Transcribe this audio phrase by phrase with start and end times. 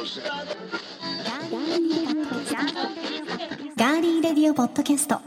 [0.00, 5.20] ガーリーレディオポッドキャスト。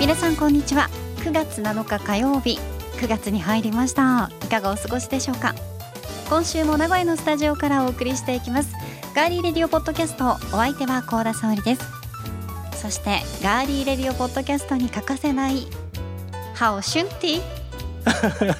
[0.00, 0.88] 皆さんこんにちは。
[1.18, 2.58] 9月7日火曜日。
[2.96, 4.30] 9月に入りました。
[4.42, 5.54] いかがお過ごしでしょうか？
[6.30, 8.72] 今週も名古屋のスタジオからお送りしていきます。
[9.16, 11.82] ガーリーレディオポッドキャストお相手は高田沙織です。
[12.80, 15.66] そしてガーリーレディオポッドキャストに欠かせない
[16.54, 17.42] ハオシュンティ。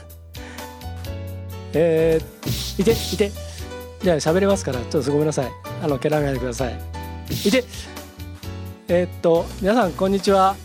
[1.72, 3.30] えー、いていて。
[4.02, 5.52] じゃあ喋れますからちょっとごめんなさい。
[5.80, 6.76] あの蹴らないでください。
[7.44, 7.62] いて。
[8.88, 10.56] えーっと皆さんこんにちは。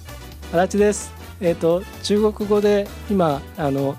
[0.51, 1.13] 足立です。
[1.39, 3.95] えーっと中国語で今あの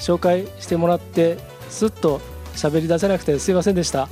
[0.00, 1.38] 紹介してもらって
[1.70, 2.20] すっと
[2.58, 4.08] 喋り出せなくてすいませんでした。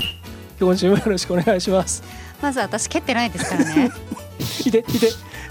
[0.61, 2.03] 今週もよろしくお願いします。
[2.41, 3.91] まず私蹴ってないですからね。
[4.65, 5.09] いていて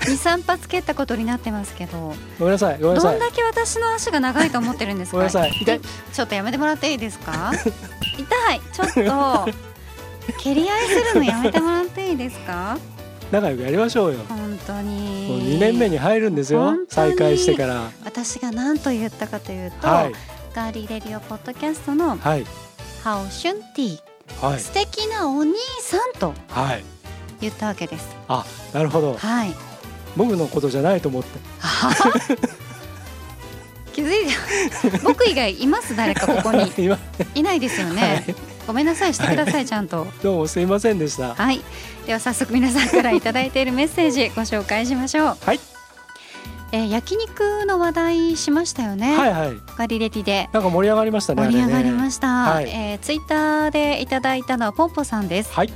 [0.07, 2.13] 二三発蹴ったことになってますけど。
[2.39, 3.19] ごめんなさいごめんなさい。
[3.19, 5.17] どんだけ私の足が長いと思ってるんですか？
[5.17, 5.51] ごめんなさい。
[5.61, 5.81] 痛い。
[6.13, 7.51] ちょっとやめてもらっていいですか？
[8.17, 8.61] 痛い。
[8.73, 9.51] ちょっと
[10.39, 12.77] 蹴り合いするのやめてもらっていいですか？
[13.31, 14.19] 仲良くやりましょうよ。
[14.29, 17.89] 本当もうに2年目に入るんですよ再開してから。
[18.03, 20.11] 私が何と言ったかというと、はい。
[20.53, 22.45] ガーリーレディオポッドキャストのはい
[23.05, 23.99] ハオシュンティ、
[24.41, 24.59] はい。
[24.59, 26.83] 素敵なお兄さんとはい。
[27.39, 28.15] 言ったわけです。
[28.27, 29.13] あなるほど。
[29.15, 29.53] はい。
[30.17, 31.37] 僕のことじゃないと思って。
[31.59, 31.93] は
[33.93, 34.25] 気づい
[34.91, 35.95] て僕以外います？
[35.95, 36.73] 誰かここに。
[36.83, 36.97] 今
[37.35, 38.35] いないですよね、はい。
[38.65, 39.13] ごめんなさい。
[39.13, 40.07] してください、ちゃんと。
[40.23, 41.35] どうもすいませんでした。
[41.35, 41.61] はい。
[42.07, 45.37] では早速皆さんからいただいているメッセージご紹介しましょう。
[45.45, 45.59] はい
[46.75, 49.53] えー焼肉の話題しましたよね、はいはい。
[49.77, 50.49] ガリレディで。
[50.51, 52.69] なんか盛り上がりましたね盛り上がりましした、はい。
[52.69, 55.53] えーツイッターでいただいたのはポンポさんです。
[55.53, 55.71] はい。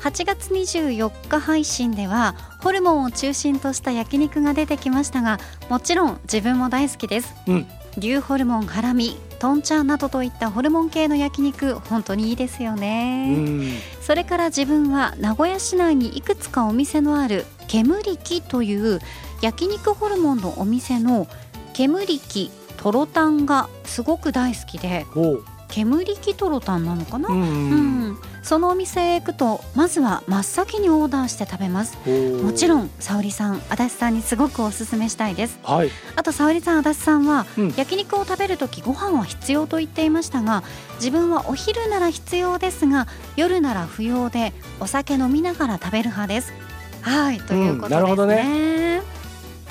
[0.00, 7.66] 8月24日配信ではホルモンを中心とした焼肉が出てきましたがもちろん自分も大好きです、うん。
[7.98, 13.64] 牛ホルモンハラミトンチャンなどといったホルモン系の焼肉本当にいいですようね、ん。
[14.00, 19.00] それから自分は名古屋市内にいくつかお店のある煙木という
[19.40, 21.26] 焼肉ホルモンのお店の
[21.72, 25.06] 煙木トロタンがすごく大好きで
[25.68, 27.44] 煙木トロタンなのかな、うんう
[28.12, 31.98] ん、そのお店へ行くとまずは真っ先にオーダーして食べます。
[32.06, 35.58] ももちろん沙織さん足立さんにすごくおすすめしたいです。
[35.64, 35.90] はい。
[36.14, 37.74] あと沙織さん足立さんは、うん。
[37.76, 40.62] 焼肉を食べるときご飯は必要と言っていましたが
[40.94, 46.52] 自分はお昼なら必要ですが夜なら不要でお酒飲みながら食べる派です。
[47.02, 48.26] はいということですね,、なるほど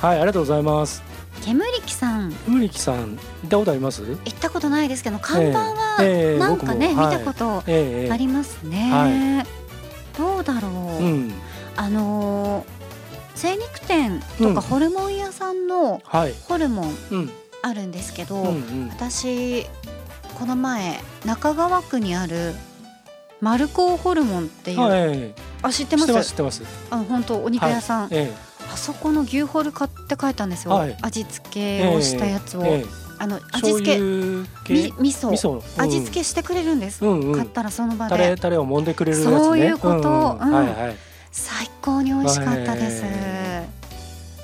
[0.06, 1.02] はいありがとうございます。
[1.42, 2.32] 煙木さん。
[2.48, 4.04] ムリキさん行ったことあります？
[4.04, 7.18] 行ったことないですけど看板はええなんかね、僕もはい。
[7.18, 9.46] 見たことええありますね、は
[10.16, 10.72] どうだろう、
[11.04, 11.34] うん。
[11.76, 12.76] あのー
[13.36, 14.56] 精肉店とうん。
[14.56, 16.36] かホルモン屋さんのはい。
[16.48, 17.30] ホルモンうん。
[17.64, 18.46] あるんですけど、
[18.92, 19.66] 私
[20.38, 22.54] この前中川区にある
[23.42, 25.34] マルコーホルモンっていう、はい
[25.64, 26.30] あ知ってます？
[26.30, 26.62] 知ってます
[26.92, 28.32] あ本当お肉屋さん、え
[28.76, 30.98] あそこの牛ホル買って帰ったんですよ、はい。
[31.02, 34.74] 味付けをしたやつを、ええあの味醤付け油系？
[34.74, 35.30] み味噌。
[35.30, 35.52] 味噌。
[35.52, 35.82] うん。
[35.82, 37.36] 味付けしてくれるんです、うんうん。
[37.38, 39.38] 買ったらその場タレでタレを揉んでくれるやつね。
[39.38, 39.96] そういうこと。
[39.96, 40.48] んうん。
[40.50, 40.54] うん。
[40.54, 40.98] はいはい。
[41.32, 43.70] 最高に美味しかったです、へ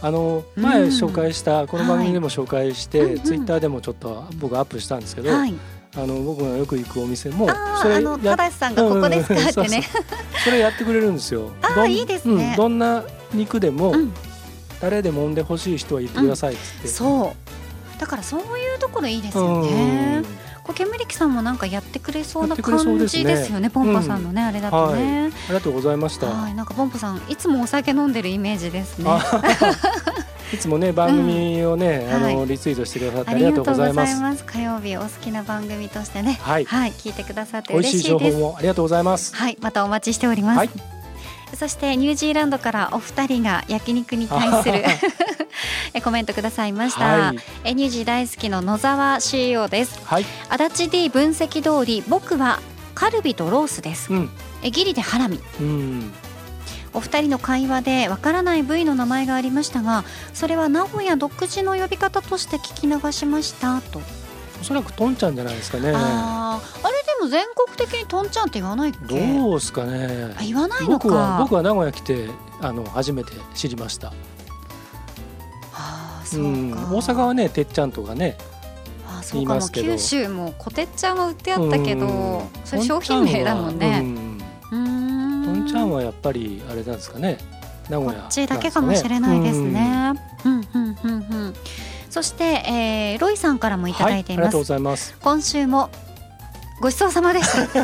[0.02, 0.64] あのうん。
[0.64, 3.08] 前紹介したこの番組でも紹介して、はい。
[3.08, 3.24] うんうん。
[3.24, 5.54] ツイッターでもちょっと僕アップしたんですけど、はい。
[5.94, 9.34] あの僕がよく行くお店もあそれーあのや正さんがここですか？
[9.34, 9.82] うんうんってね。
[9.82, 10.04] そう。
[10.46, 11.52] それやってくれるんですよ。
[11.62, 12.52] あーどんいいですね。
[12.52, 13.04] うんどんな
[13.34, 14.14] 肉でも、うん
[14.82, 16.88] タレで揉んでほしい人は言ってくださいっつって。
[16.88, 17.36] そ
[17.98, 20.24] うだからそういうところいいですようんね。
[20.64, 23.70] こう煙木さんもなんかやってくれそうな感ですねじですよね。
[23.70, 25.28] ポンポさんのね、あれだとね。
[25.28, 26.26] ありがとうございました。
[26.26, 29.06] はい、なんかポンポさんいつもお酒飲んでるイメージですね。
[29.08, 29.22] あ
[30.52, 34.44] いつもね番組をね、あのはいリツイートしてくださってあありがとうございます。
[34.46, 38.42] 火曜日お好きな番組としてね、はい、はい、聞いてくださって美味しい情報嬉しいです。
[38.42, 39.36] もありがとうございます。
[39.36, 40.58] はい、またお待ちしております。
[40.58, 41.01] はい
[41.56, 44.84] そしてニュージーランドからお二人が焼肉に対する
[45.94, 47.06] えコメントくださいました。
[47.06, 50.00] はいえニュージー大好きの野沢 CEO です。
[50.06, 52.60] はい、足立 D 分析通り僕は
[52.96, 54.30] カルビとロースですうん、
[54.62, 56.14] えギリでハラミうん、
[56.94, 64.02] お二人の会話でわからない部位の名前がありましたがそれは名古屋独自の呼び方として聞き流しましたと、
[64.62, 65.92] おそらくトンちゃんじゃないですかね。
[65.96, 69.38] あーあれでも全国的にトンちゃんって言わないっけ？
[69.38, 70.44] どうですかねあ。
[70.44, 72.30] 言わないのか僕は僕は名古屋来て
[72.60, 74.12] あの初めて知りました。
[75.74, 78.38] あーそううか、ん、大阪はねてっちゃんとかね。
[79.08, 84.38] あーそうかも九州もこてっちゃんは売ってあったけどうんそれ商品名だもんねトン
[84.72, 87.38] ちゃんはうーんちゃんはやっぱりあれなんですかね
[87.90, 90.14] 名古屋、こっちだけかもしれないですね。
[90.46, 91.54] うんうんうんうん
[92.10, 94.44] そして、えー、ロイさんからもいただいています。
[94.44, 95.16] はい、ありがとうございます。
[95.22, 95.90] 今週も
[96.82, 97.84] ごちそうさまでした。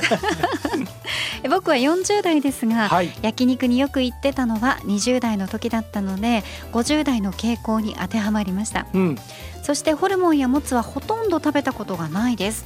[1.50, 9.16] 僕は40代ですが、はい、焼肉によく行ってたのは20代の時だったので50代の傾向に当てはまりました、うん、
[9.62, 12.66] そしてホルモンやもつはほとんど食べたことがないです。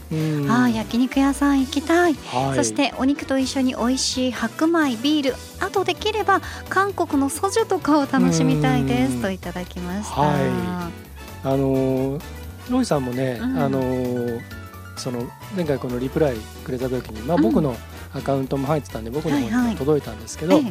[0.49, 10.39] ああ焼肉屋さん行きたい、はい、そしてお肉と一緒に美味しい白米ビールあとできれば韓国のソジュとかを楽しみたいですといただきました、はい、
[11.43, 12.19] あの
[12.69, 13.81] ロイさんもね、うん、あの
[15.01, 17.75] その前回このリプライくれた時に、まあ、僕の
[18.13, 20.61] アカウントも入ってたんで、僕の方にも届いたんですけど、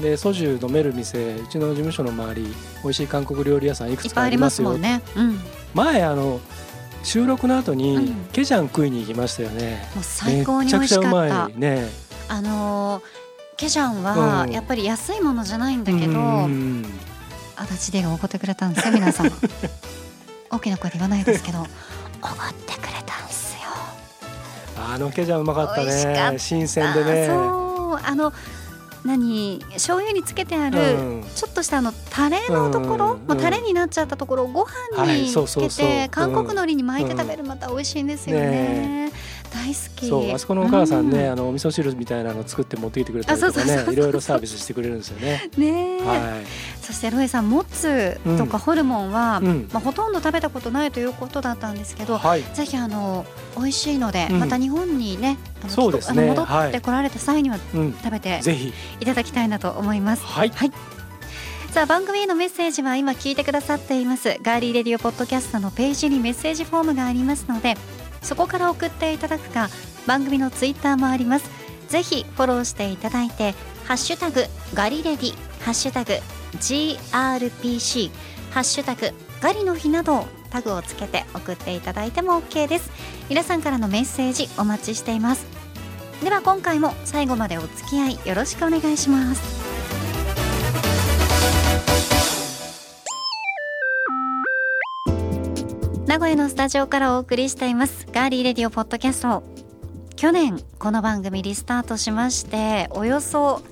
[0.00, 4.76] でソジュ飲める店うちの事務所の周り美味しい韓国料理屋さんいくつかありますよ。
[4.78, 5.38] ね、うん、
[5.74, 6.40] 前あの
[7.02, 9.88] 収録の後に、うん、ケジャン食いに行きましたよね。
[9.94, 11.48] もう最高に美味しかった。
[11.48, 11.88] ね。
[12.28, 13.02] あの
[13.56, 16.84] ケジャンはやっぱり安いものじゃないんだけど、うん、
[17.56, 19.30] 足立でがおごってくれたんですよ皆さん
[20.50, 21.66] 大きな声で言わないですけどおごっ
[22.66, 22.99] てくれ
[24.88, 26.38] あのケジャンうまかったね。
[26.38, 27.26] 新鮮でね。
[27.26, 27.34] そ
[27.94, 28.00] う。
[28.02, 28.32] あの
[29.04, 29.60] 何？
[29.72, 39.10] 醤油につけてある、ちょっとしたあのタレのところ、もうタレになっちゃったところをご飯につけて韓国海苔に巻いて食べるまた美味しいんですよね。
[39.52, 40.08] 大好き。
[40.08, 45.50] そうあそこのお母さんね、うん、あのお味噌汁みたいなの作って持ってきてくれたりとかねいろいろサービスしてくれるんですよね。
[45.56, 46.20] ねはい、
[46.80, 53.26] そしてロエさんもつとかホルモンは、うん、まあ、ほとんど食べたことないということだったんですけど、はい、ぜひあの
[53.56, 56.26] 美味しいので、また日本にねあのそうですね。
[56.26, 58.72] 戻ってこられた際には食べて、ぜひ。
[59.00, 60.24] いただきたいなと思います。
[60.24, 60.72] はい、はい。
[61.70, 64.38] さあ番組へのメッセージは今聞いてくださっています。
[64.42, 67.76] ガーリーレディオポッドキャストのページにメッセージフォームがありますので
[68.22, 69.68] そこから送っていただくか
[70.06, 71.50] 番組のツイッターもあります。
[71.88, 74.44] ぜひフォローしていただいてハッシュタグ
[74.74, 76.12] ガリレディハッシュタグ
[76.58, 78.10] GRPC
[78.52, 82.90] ハッシュタグガリの日などタグをつけて送っていただいても OK です。
[83.28, 85.46] 皆さんからのメッセージお待ちしています。
[86.22, 89.79] では今回も最後までお付き合いよろしくお願いします。
[96.10, 98.04] 名古屋のスタジオからお送りしています。
[98.10, 99.44] ガーリーレディオポッドキャスト。
[100.16, 103.62] 去年この番組リスタートしましておよそ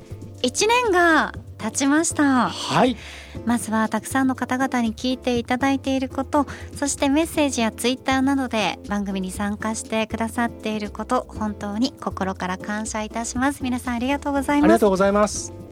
[0.43, 2.49] 1年が経ちました。
[2.49, 2.97] はい。
[3.45, 6.47] まずはたくさんの方々に聞いていただいていること
[6.77, 13.65] そしてメッセージやツイッターなどで番組に参加してくださっていること本当に心から感謝いたします。
[13.65, 14.65] 皆さんありがとうございます。
[14.65, 15.68] ありがとうございます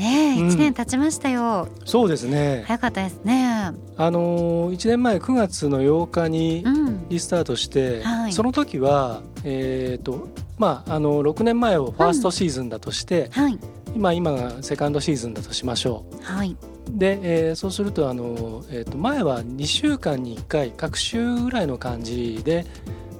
[0.00, 1.68] ね一、うん、年経ちましたよ。
[1.84, 2.64] そうですね。
[2.66, 3.72] 早かったですね。
[3.96, 6.64] あの一年前9月の8日に
[7.10, 13.58] リスタートして、うんはい、その時はえっ、ー、とまああの6年前をファーストシーズンだとして、うん、はい、
[13.94, 16.22] 今今がセカンドシーズンだとしましょう。
[16.22, 16.56] はい。
[16.88, 22.64] で、えー、そうするとあの、えー、と前は2週間に1回各週ぐらいの感じで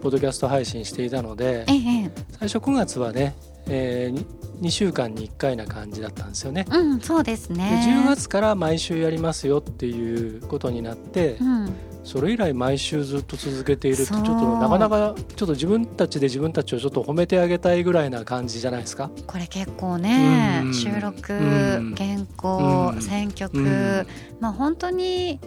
[0.00, 3.34] ポッドキャスト配信していたので、ええ、最初9月はね、
[3.72, 4.24] えー、
[4.60, 6.66] 2週間に1回な感じだったんですよね。
[6.70, 7.82] うん、そうですね。
[7.86, 11.72] で10月から毎週やりますよっていうことになって、うん、
[12.02, 19.10] それ以来毎週ずっと続けているってちょっとなかなかちょっと自分たちで自分たちをちょっと褒めてあげたいぐらいな感じじゃないですか？
[19.26, 24.04] これ結構ね、うん、収録、うん、原稿、選曲、
[24.40, 25.38] まあ本当に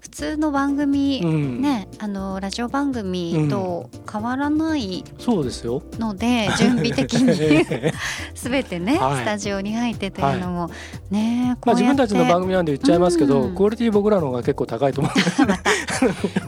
[0.00, 5.82] 普通の番組、うん、ねあのラジオ番組と変わらないそうですよ。
[5.98, 7.64] ので、準備的に
[8.34, 10.70] すべてね、はい、スタジオに入ってというのも、は
[11.10, 15.12] い、ねまあ自分たちの番組なんで言っちゃいますけど、うん、クオリティ僕らの方が結構高いと思う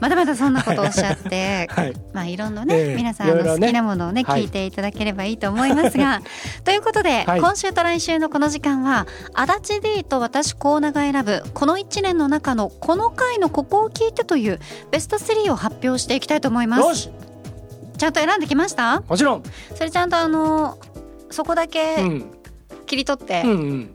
[0.01, 6.23] まだまだそんなことをおっしゃって、 はい、まあいろんなね、えー、皆さんの好きなものをね、ね、聞いていただければいいと思いますが、
[6.65, 17.11] ということで、今週と来週のこの時間は足立 D と私コーナが選ぶこの1年の中のこの回のここを聞いてというベスト3を発表していきたいと思います。
[17.97, 19.01] ちゃんと選んできました？
[19.01, 19.43] もちろん。
[19.75, 20.79] それちゃんとあの
[21.31, 21.97] そこだけ
[22.87, 23.91] 切り取って、うんうん、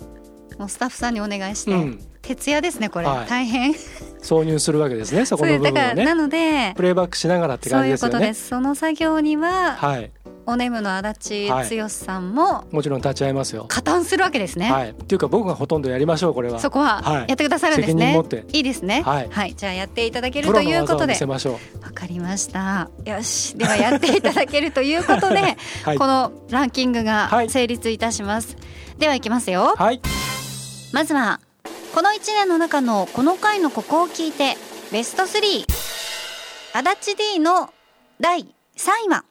[0.59, 3.73] もうスタッフさんにお願いして、うん、徹夜ですねこれ、はい、大変。
[4.21, 6.05] 挿入するわけですねそこの部分をね。
[6.05, 8.11] なのでプレイバックしながらって感じですよね。
[8.11, 8.47] そういうことです。
[8.49, 10.11] その作業には、はい、
[10.45, 13.65] おねむの足立剛さんも、はい、もちろん立ち会いますよ。
[13.67, 14.71] 加担するわけですね。
[14.71, 14.89] はい。
[14.91, 16.59] っていうか僕がほとんどやりましょうこれは。
[16.59, 18.21] そこはやってくださるんですね、
[18.51, 19.01] い、いですね。
[19.03, 21.13] はい、はい、じゃあやっていただけるということで。
[21.13, 22.89] わかりました。
[23.05, 23.57] よし。
[23.57, 28.57] ではやっていただけるということで、 はい、このランキングが成立いたします、
[28.97, 29.75] ではいきますよ。
[29.77, 30.01] はい。
[30.91, 31.39] まずは
[31.93, 34.57] この1年の中のこの回のここを聞いて
[34.91, 35.65] ベスト3
[36.73, 37.69] 足立 D の
[38.19, 38.45] 第3
[39.07, 39.25] 位は？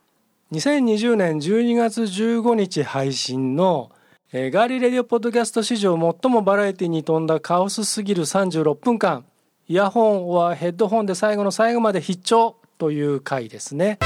[0.53, 3.91] 2020年12月15日配信の
[4.35, 9.25] えーガーリーレディオポッドキャスト史上最もバラエティに富んだカオスすぎる36分間
[9.67, 13.99] イヤホンはヘッドホンで最後の最後まで必聴という回ですね。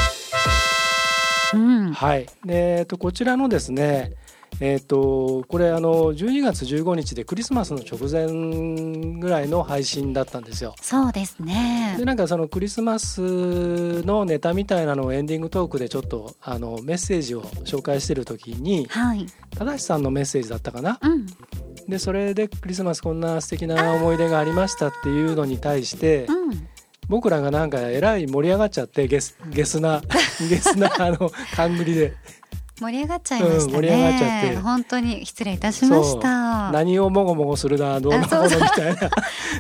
[1.52, 1.92] うん。
[1.92, 2.26] はい。
[2.44, 4.12] でえっとこちらのですね
[4.60, 12.04] えっとこれあの12月15日でクリスマスの直前ぐらいの配信だったんですよそうですねで。
[12.06, 13.20] なんかそのクリスマス
[14.02, 19.26] のネタみたいなのをエンディングトークでちょっとあのメッセージを紹介してる時にはい。
[19.58, 20.98] 正さんのメッセージだったかな？
[21.02, 21.26] うん。
[21.88, 26.68] でそれでクリスマスこんな素敵な思い出がありましたっていうのに対してうん。
[27.08, 30.02] 僕らがなんかえらい盛り上がっちゃってゲスゲスな
[30.50, 32.14] ゲスなあの勘繰りで
[32.78, 33.62] 盛り上がっちゃいましたね。
[33.64, 36.71] うん盛り上がっちゃって本当に失礼いたしました。
[36.73, 39.11] 何をもごもごするなどうのこうのみたいな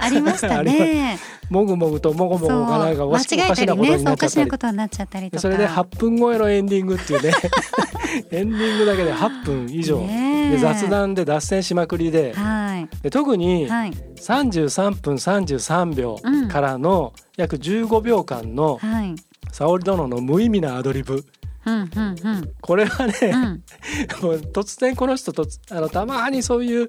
[0.00, 1.18] ありましたね。
[1.48, 3.64] もぐもぐともごもごがなんかおかしなこと
[3.96, 5.40] になっちゃったりなことになっちゃったりとか。
[5.40, 7.32] それで8分超えのエンディングっていうね
[8.32, 10.00] エンディングだけで8分以上、
[10.50, 12.88] で雑談で脱線しまくりではい。
[13.02, 13.92] で特にはい。
[14.16, 19.14] 33分33秒うんからの約15秒間のはい。
[19.52, 21.24] 沙織殿の無意味なアドリブ
[21.66, 22.52] うんうんうん。
[22.60, 23.62] これはね、うん。
[24.52, 26.88] 突然この人とあのたまにそういう、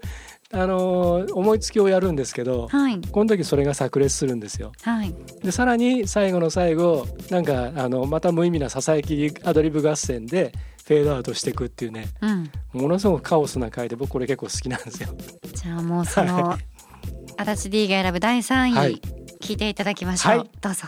[0.53, 3.01] あのー思いつきをやるんですけどはい。
[3.11, 4.71] この時それが炸裂するんですよ。
[4.83, 5.13] はい。
[5.43, 10.53] でさらに最後の最後なんかあのまた無意味なささやきアドリブ合戦で
[10.85, 12.51] フェードアウトしていくっていうねうん。
[12.73, 15.09] ものすごくカオスな回で僕これ結構好きなんですよ。
[15.53, 16.55] じゃあもうその、
[17.37, 19.01] 足立 D が選ぶ第3位、はい
[19.39, 20.37] 聞いていただきましょう。
[20.39, 20.87] はいどうぞ。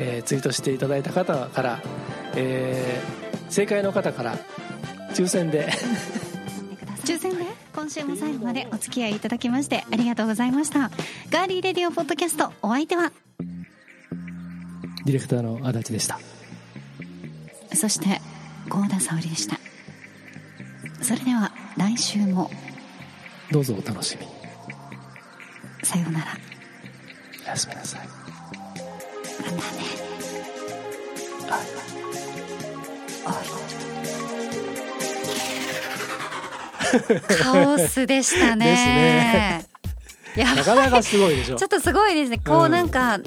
[0.00, 1.82] えーツイートしていただいた方から、
[2.36, 4.36] えー正解の方から
[5.14, 5.68] 抽選で。
[7.04, 10.90] 抽選で今週も最後までお付き合いいただきましてありがとうございました。
[11.30, 13.10] ガーリーレディオポッドキャストお相手は
[15.06, 16.20] ディレクターの足立でした。
[17.74, 18.20] そして
[18.68, 19.58] 幸田沙織でした。
[21.00, 22.50] それでは来週も
[23.50, 24.32] どうぞお楽しみに。
[25.82, 26.26] さようなら。
[27.46, 28.17] おやすみなさい
[37.42, 39.66] カオスでしたね。
[40.36, 41.56] いやなかなかすごいでしょ。
[41.56, 42.38] ちょっとすごいですね。
[42.38, 43.26] こううんなんか、ね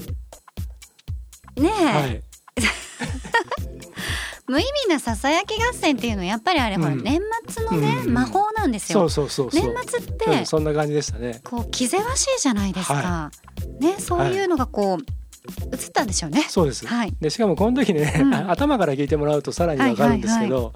[1.58, 2.24] え、はい。
[4.48, 7.04] 無意味なささやき合戦っていうのはやっぱりあれ、ほらうん。
[7.04, 8.14] 年末のね、うん。
[8.14, 9.08] 魔法なんですよ。
[9.10, 11.42] そうそうそう年末って、うんそんな感じでしたね。
[11.44, 13.32] こう気ぜわしいじゃないですか、は
[13.80, 15.21] ねそういうのがこう
[15.74, 16.46] 映ったんでしょうね。
[16.48, 17.14] そうです、はい。
[17.20, 18.34] でしかもこの時ね、うん。
[18.52, 20.74] 頭から聞いてもらうとさらにわかるんですけど、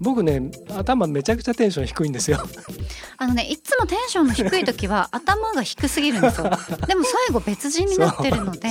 [0.00, 2.38] 僕ね頭めちゃくちゃテンション低いんですよ。
[3.16, 6.44] あのねいつもテンションの低い時は 頭が低すぎるんですよ。
[6.86, 8.68] でも最後別人になってるので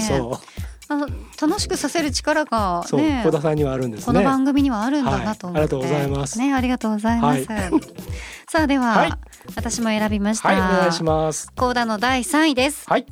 [0.90, 1.08] あの
[1.42, 5.86] 楽しくさせる力がね小田さんにはあるんですこのね番組にはあるんだなと思って、はい。
[5.86, 6.38] ありがとうございます。
[6.40, 7.72] ねありがとうございます、はい。
[8.50, 9.14] さあでは、はい。
[9.56, 11.52] 私も選びました、はいお願いします。
[11.56, 12.90] コーダの第3位です。
[12.90, 13.06] はい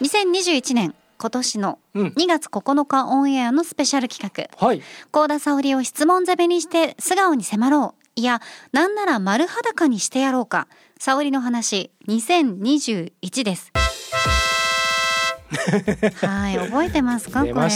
[0.00, 2.06] 2021年今年のうん。
[2.16, 4.66] 2月9日オンエアのスペシャル企画。
[4.66, 4.82] はい。
[5.12, 8.04] 高田沙織を質問攻めにして素顔に迫ろう。
[8.16, 8.40] いや
[8.72, 10.66] なんなら丸裸にしてやろうか。
[10.98, 13.72] 沙織の話2021です
[16.26, 17.40] はい覚えてますか？
[17.46, 17.70] これ。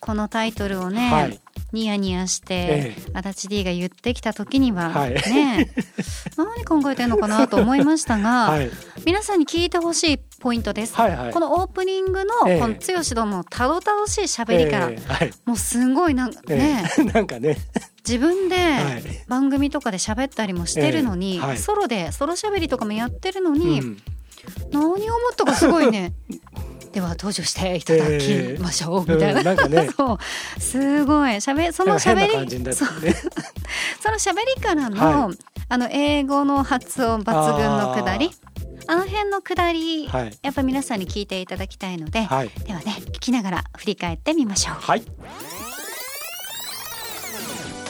[0.00, 1.40] このタイトルをね、はい。
[1.72, 3.10] ニヤニヤして、ええ。
[3.14, 5.14] 足立 D が言ってきた時には、はい。
[5.14, 5.70] ね
[6.36, 8.70] 何考えてんのかなと思いましたが、はい。
[9.04, 11.32] 皆さんに聞いてほしいポイントです、はいはい。
[11.32, 12.60] このオープニングのええ。
[12.60, 15.30] この剛殿のたどたどしい喋りから、えーはい。
[15.44, 17.56] もうすごいなんかえね、ーなんかね。
[18.04, 19.24] 自分ではい。
[19.28, 21.58] 番組とかで喋ったりもしてるのに、ええはい。
[21.58, 23.96] ソロでソロ喋りとかもやってるのうに、ん。
[24.72, 25.00] 何を思っ
[25.36, 26.14] たかすごいね
[26.92, 31.40] では登場していただきましょう、みたいな,、うんなんかね そうすごい。
[31.40, 33.14] しゃべそのなんか変な喋感じになりね。
[34.00, 35.38] そ の喋りからの、はい。
[35.68, 38.32] あの英語の発音抜群のくだり。
[38.86, 40.36] あの辺のくだり、はい。
[40.42, 42.50] やっぱ皆さんに聞いていただきたいので、はい。
[42.66, 44.74] ではね聞きながら振り返ってみましょう。
[44.80, 45.02] はい。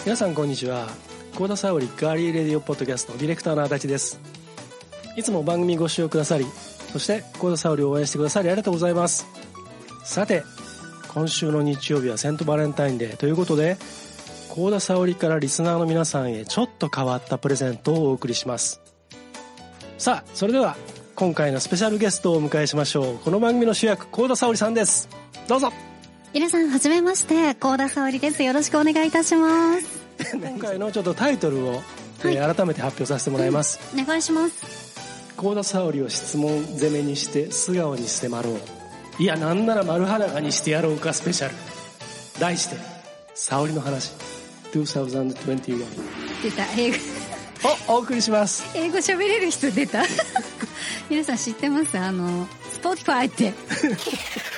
[0.05, 0.89] 皆さんこんにちは。
[1.39, 4.21] 高田沙織ガーリーレディオポッドキャストディレクターの足立です。
[5.17, 6.47] いつも番組ご視聴くださり
[6.93, 9.27] そして高田沙織を応援してくださりありがとうございます。
[10.05, 10.43] さて
[11.09, 13.77] 今週の日曜日はセントバレンタインデーということで
[14.49, 18.81] 幸田沙織からリスナーの皆さんへちょっと変わったプレゼントをお送りします。
[19.99, 20.77] さあそれでは
[21.15, 23.19] 今回のスペシャルゲストをお迎えしましょう。
[23.19, 25.09] この番組の主役幸田沙織さんです。
[25.47, 25.73] どうぞ。
[26.33, 27.55] 皆さんはじめまして。
[27.55, 28.43] 幸田沙織です。
[28.43, 30.01] よろしくお願いいたします。
[30.35, 31.83] 今回のちょっとタイトルを、
[32.23, 32.35] はい。
[32.35, 34.90] えー、改めて発表させてもらいます、うん、お願いします
[35.41, 38.61] 高田沙織を質問攻めにして素顔に迫ろう。
[39.19, 41.55] いやなんなら丸裸にしてやろうかスペシャル。
[42.39, 42.77] 題して
[43.35, 44.13] 沙織の話。
[44.75, 45.87] 2021
[46.43, 46.65] 出た。
[46.77, 46.97] 英語。
[47.89, 48.65] おお送りします。
[48.77, 50.03] 英語喋れる人出た。
[51.09, 51.97] 皆さん知ってます？
[51.99, 53.45] あの Spotify って。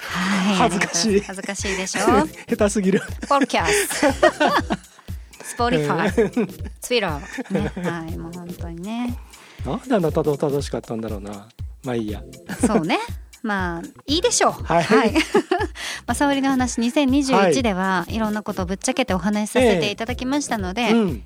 [0.08, 1.20] は い恥ずかしい。
[1.20, 2.26] 恥ずかしいでしょ？
[2.50, 3.00] 下手すぎる。
[3.28, 9.16] Podcast Spotify Twitter、ね、はいもう本当にね
[9.66, 11.48] なんであんなたどたどしかったんだろうな。
[11.84, 12.22] まあいいや。
[12.66, 12.98] そうね。
[13.42, 14.52] まあいいでしょう。
[14.52, 15.12] はい、はい、
[16.06, 21.22] まあ沙織の話2021ではいろんなことをぶっちゃけてお話しさせていただきましたので、えーうん。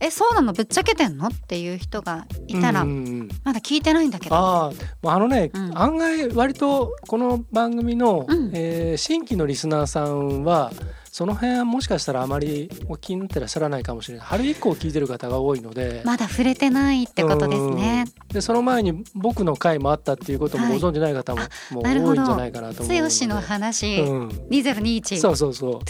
[0.00, 1.28] えそうなのぶっちゃけてんの？
[1.28, 4.36] っていう人がいたら、まだ聞いてないんだけど。
[4.36, 4.72] あ
[5.04, 10.72] あのね、うん、案外割とこの番組の、うん、えー、新規のリスナーさんは
[11.14, 14.26] その辺はもしかしたらあまりお気になってらっしゃらないかもしれない。
[14.26, 16.02] 春以降聞いてる方が多いので。
[16.04, 18.06] まだ触れてないってことですね。
[18.32, 23.26] でその前に僕の回もあったっていうこともご存じない方も,、もう多いんじゃないかなと思うので。
[23.26, 25.80] 剛の話、うん、2021そうそうそう?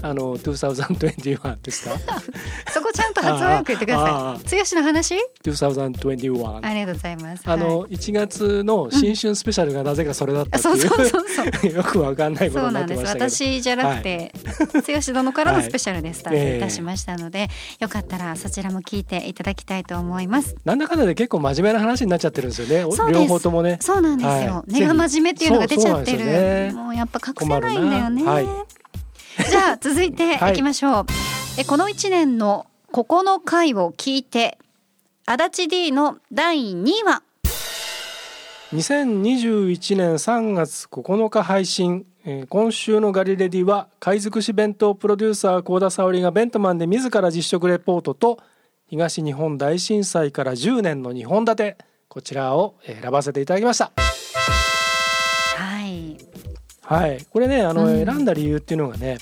[0.00, 1.98] あの2021ですか？
[2.72, 4.58] そこちゃんと発音よく言ってください。
[4.60, 7.42] 剛の話？2021ありがとうございます。
[7.46, 11.72] あの、は1月の新春スペシャルがなぜかそれだったっていう、うん、そうそうそうそう。
[11.74, 13.28] よくわかんないことになってましたけど。
[13.28, 20.56] 私じゃなくて、はい剛殿からのスペシャルでスタートいたしましたので、はいえー、よかったらそちらも聞いていただきたいと思います。
[20.64, 23.12] なんだかんだで結構真面目な話になっちゃってるんですよね。
[23.12, 23.78] 両方ともね。
[23.80, 28.46] そうなんですよ、はい、根が真面目っていうのが出ちゃってる、ね、もうやっぱ隠せないんだよね、はい、
[29.48, 31.06] じゃあ続いていきましょう、は
[31.58, 34.58] い、えこの一年のここの回を聞いて
[35.26, 37.22] 足立 D の第2位は
[38.72, 48.38] ？2021年3月9日配信えー、今週のガリレディは貝尽くし弁当プロデューサー幸田沙織がベントマンで自ら実食レポートと
[48.86, 51.78] 東日本大震災から10年の2本立て。
[52.08, 53.92] こちらを選ばせていただきました。
[55.56, 56.16] はい。
[56.82, 59.18] はいこれねあの、うん、選んだ理由っていうのがね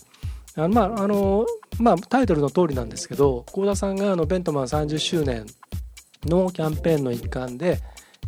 [0.55, 1.47] あのまああの
[1.81, 5.47] まあタイトルの通りなんですけど幸田さんがあのベントマン30周年
[6.25, 7.81] のキャンペーンの一環で、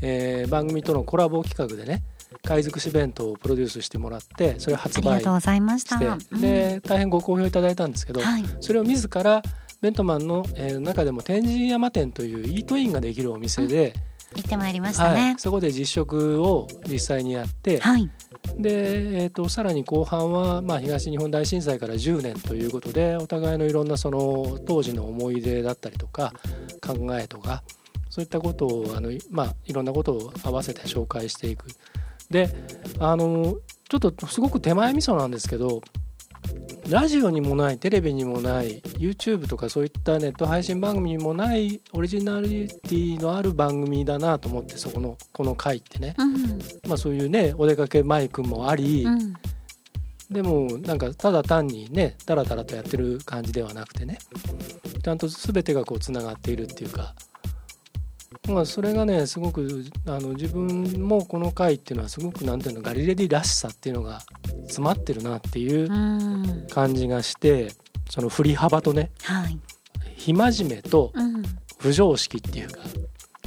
[0.02, 2.02] えー、番組とのコラボ企画でね
[2.44, 5.84] 貝尽くし弁当をプロデュースしてもらってそれを発売し
[6.30, 9.42] てで大変ご好評いただいたんですけど、はい、それを自ら
[9.80, 13.94] ベントマンの、えー、中でも天神山店というイートインができるお店で、
[14.34, 18.10] 行ってまいりましたね、はい、そこで実食を実際にやって、はい、
[18.58, 26.32] で、えーと、さらに後半は、まあ、東日本大震災から10年ということでお互いのいろんなその当時の思い出だったりとか
[26.80, 27.62] 考えとか
[28.10, 31.68] そういったことをあの、まあ、いろんなことを合わせて紹介していく
[32.30, 32.48] で
[32.98, 33.56] あの
[33.88, 35.80] ちょっとすごく手前味噌なんですけど
[36.88, 49.34] ラジオにもないテレビにもない YouTube とかそういったネット配信番組にもないオリジナリティのある番組だなと思ってそこのこの回ってね、うん、まあそういうねお出かけマイクもあり、うん、
[50.30, 54.18] でもなんかただ単にねダラダラとやってる感じではなくてね
[55.02, 57.14] ちゃんと全てがこうつながっているっていうか
[58.48, 64.20] まあ、それがねすごくあの自分もこの回っていうのはすごくなんていうのガリレディらしさっていうのが
[64.62, 65.88] 詰まってるなっていう
[66.68, 67.72] 感じがして
[68.10, 69.58] その振り幅とね、はい、
[70.16, 71.12] 非真面目と
[71.78, 72.80] 不常識っていうか、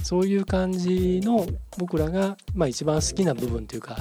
[0.04, 1.46] そういう感じの
[1.78, 3.98] 僕らが、まあ、一番好きな部分というか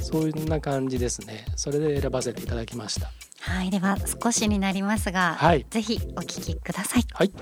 [0.00, 1.44] そういうな感じですね。
[1.56, 3.10] それで選ばせていただきました。
[3.40, 7.04] はいでは少しになりますが、はい、ぜひお聞きください。
[7.12, 7.28] はい。
[7.28, 7.38] ど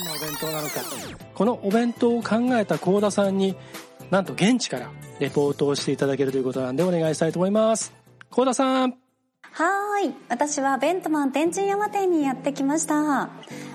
[0.00, 0.80] んなお弁当なのか。
[1.34, 3.56] このお弁当を考えた幸田さんに
[4.10, 7.92] なんと現地からレポートをしていただけるということなんでお願いしたいと思います。
[8.30, 8.94] 幸田さん。
[9.52, 10.14] はい。
[10.28, 13.30] 私はベントマン天神山店にやってきました。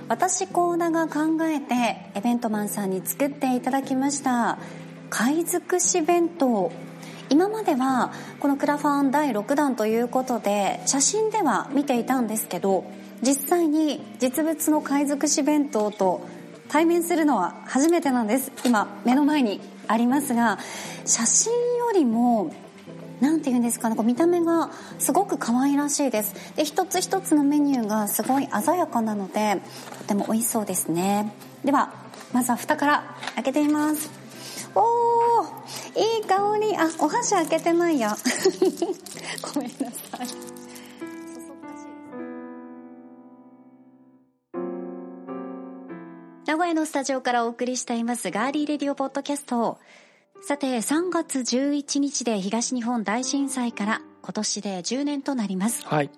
[0.07, 4.59] 私幸田が考えてベントマンさんに作っていただきました。
[5.09, 6.71] 貝尽くし弁当。
[7.29, 12.83] 今まではこのクラファン第6弾ということで写真では見ていたんですけど
[13.21, 16.21] 実際に実物の貝尽くし弁当と
[16.69, 18.51] 対面するのは初めてなんです。
[18.65, 20.57] 今目の前にありますが
[21.05, 22.53] 写真よりも
[23.19, 26.55] 何て言うんですかねこう見た目がすごく可愛らしいです。
[26.55, 29.61] で一つ一つのメニューがすごい鮮やかなので
[29.99, 31.33] とても美味しそうですね。
[31.63, 31.93] では
[32.33, 34.09] まずは蓋から開けてみます。
[34.73, 36.75] おーいい香り。
[36.77, 38.15] あお箸開けてないや。
[39.53, 40.50] ごめんなさい。
[46.71, 49.77] 名古屋のスタジオからお送りしていますガーリーレディオポッドキャスト。
[50.41, 55.85] さて3月11日で東日本大震災から今年で10年となります。
[55.85, 56.09] はい。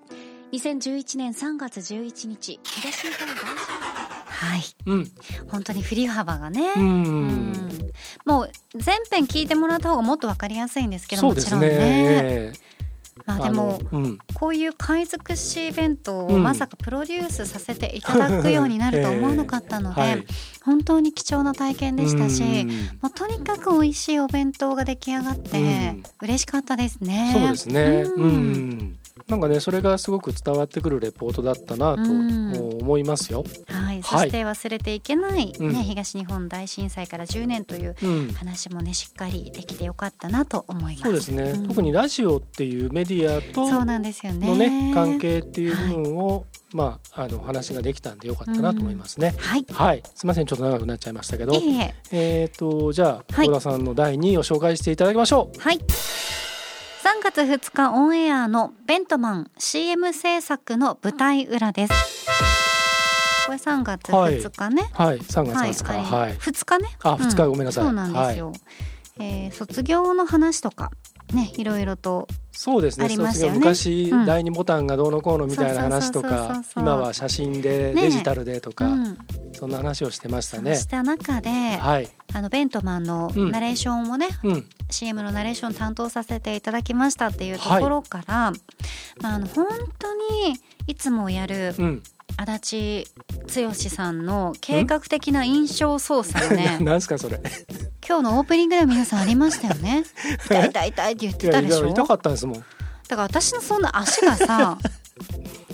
[0.51, 3.83] 2011年3月11日東日本大震災。
[4.27, 4.61] はい。
[4.85, 5.11] うん
[5.49, 6.73] 本当に振り幅がね。
[6.75, 7.03] ううん。
[7.51, 7.53] ん
[8.23, 12.53] もう全編聞いてもらった方がもっとわかりやすいんですけどそうですもちろんねね
[13.25, 20.25] まあでもうんこういう貝尽くしイベントをうんまさかプロデュースさせていただくようになると思わなかったので、はい
[20.63, 22.69] 本当に貴重な体験でしたし、うん
[23.01, 27.31] もうとにかく美味しいお弁当が出来上がって、うん嬉しかったですね。
[27.33, 28.03] そうですね。
[28.03, 28.97] ううんん。
[29.27, 33.43] なんかねそれがすごく伝わってくるレポートだったなとうん思いますよ。
[33.67, 38.33] はい、そはいして忘れていけない、ねうん東日本大震災から10年といううん。
[38.33, 41.03] 話もねしっかりできてよかったなと思います。
[41.03, 44.47] そうですね、うん特にラジオっていうメディアとそうなんですよね。
[44.47, 49.33] のね関係っていう部分を、まああの話ができたんでよかったなと思いますね。
[49.37, 49.65] はい。
[49.71, 55.59] はい、すみませんちょっと長くなっちゃいましたけど、いえいええっ、とじゃあはい小田さんの第2位を紹介していただきましょう。
[55.59, 55.79] はい。
[57.03, 62.25] 3月2日オンエアのベントマン CM 制作の舞台裏です。
[63.45, 64.89] これ3月2日ね。
[64.93, 66.33] はい、3月20日、はい。
[66.37, 66.87] 2日ね。
[67.03, 67.83] あ、2日うんごめんなさい。
[67.83, 68.53] そうなんですよ。
[69.19, 70.91] えー卒業の話とか
[71.33, 73.05] ねいろいろとそうですね。
[73.05, 79.17] ありましたよね昔、うん第二ボタンがどうのこうのみたいな話とか今は写真でねデジタルでとか、うん、
[79.53, 80.87] そんな話をしてましたねし。
[80.87, 82.09] た中で、はい。
[82.33, 84.65] あのベントマンのうんナレーションをね、うん。
[84.89, 88.51] CM のナレーション担当させていただきましたっていうところから、
[89.21, 89.67] まあ、あの本
[89.97, 90.55] 当に
[90.87, 92.03] いつもやるうん。
[92.37, 93.05] 足
[93.47, 97.39] 立剛さんの計画的な印象操作がね なんすかそれ？
[98.05, 100.03] 今日のオープニングでは皆さんありましたよね
[100.45, 101.85] 痛い 痛い痛いって言ってたでしょ？
[101.85, 102.59] や痛かったんですもん。
[102.59, 104.77] だから私のそんな足がさ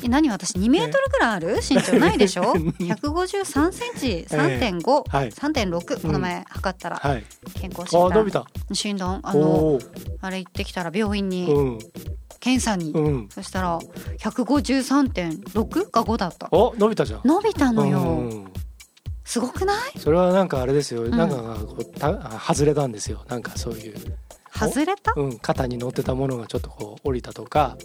[0.01, 1.55] え何私2メートルぐらいある？
[1.67, 7.23] 身長ないでしょ？153センチ3.5、はい3.6この前測ったらはい。
[7.55, 8.75] 健康診あ、伸び断た。
[8.75, 9.19] 診断？
[9.23, 9.79] あの。
[10.21, 11.79] あれ行ってきたら病院にうん。
[12.39, 13.29] 検査に、うん。
[13.29, 13.79] そしたら
[14.19, 17.21] 153.6か5だったお、伸びたじゃん。
[17.23, 18.51] 伸びたのよ、うん
[19.25, 19.99] すごくない？
[19.99, 21.03] それはなんかあれですよ。
[21.03, 23.23] んなんかがこうたあ外れたんですよ。
[23.29, 23.95] なんかそういう。
[24.51, 25.13] 外れた？
[25.15, 27.77] うん、肩に乗ってたものがちょっとこう降りたとか、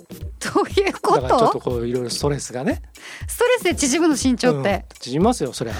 [0.54, 2.80] どういうこだからちょっととこういろいろストレスがね。
[3.28, 5.52] ストレスで縮むの身長って、うん縮みますよ。
[5.52, 5.74] そりゃ。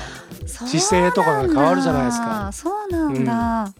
[0.46, 3.72] 姿勢とかが変わるじゃないですかそうなんだ、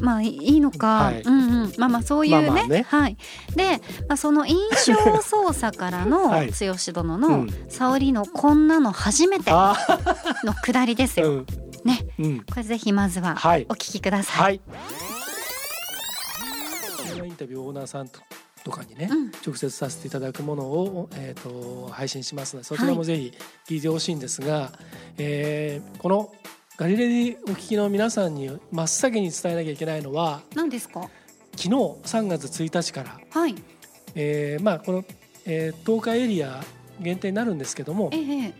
[0.00, 1.22] まあいいのか、はい。
[1.22, 1.72] うんうん。
[1.78, 2.86] まあまあそういうね,、まあまあね。
[2.88, 3.16] はい。
[3.54, 6.50] で、まあ、その印象操作からの はい。
[6.50, 7.50] 剛殿うのん。
[7.68, 9.76] 沙織のこんなの初めてあ、
[10.44, 11.46] のくだりですよ、うん、
[11.84, 12.06] ね。
[12.18, 12.40] うん。
[12.40, 13.66] これぜひまずははい。
[13.68, 14.60] お聞きください、はい。
[17.12, 18.20] このインタビューをオーナーさんと
[18.64, 19.32] とかにね、うん。
[19.44, 23.32] 直接させていただくものを、えー、と配信しますのでそちらもぜひ
[23.68, 24.72] 聞いてほしいんですが、
[25.18, 26.32] えーこの
[26.82, 31.02] ガリレディお聞きの皆さんに真っ先に伝えなきゃいけないのは何ですか？
[31.54, 33.54] 昨日3月1日から、はい。
[34.16, 35.04] えーまあ、この、
[35.46, 36.60] えー東海エリア
[36.98, 38.16] 限定になるんですけどもえ
[38.48, 38.54] え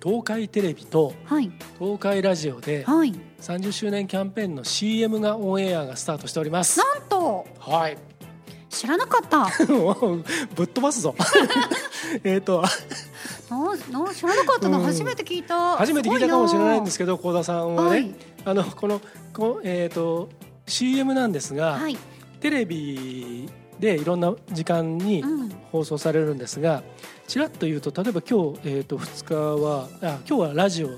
[0.00, 1.50] 東海テレビとはい。
[1.80, 3.12] 東海ラジオではい。
[3.40, 6.78] 30周年キャンペーンの CM がオンエアがスタートしております。
[6.78, 7.98] なんとはい。
[8.68, 9.48] 知らなかった。
[10.54, 11.16] ぶっ飛ばすぞ。
[12.22, 12.62] えっと
[13.50, 13.58] な
[14.06, 14.84] な知らなかったの、うん。
[14.84, 15.76] 初めて聞いた。
[15.76, 18.14] 初めて聞いたかもしれないんですすけど幸田さんはね、ごい。
[18.44, 19.00] なあのこの
[19.32, 20.28] こえっ、と
[20.66, 21.98] CM なんですが、はい、はい
[22.40, 23.48] テレビ
[23.80, 26.82] でいろんな時間にうん、放送されるんですが、
[27.26, 30.90] ちらっと言うと例えば今日、えー、と2日はあ今日はラジオ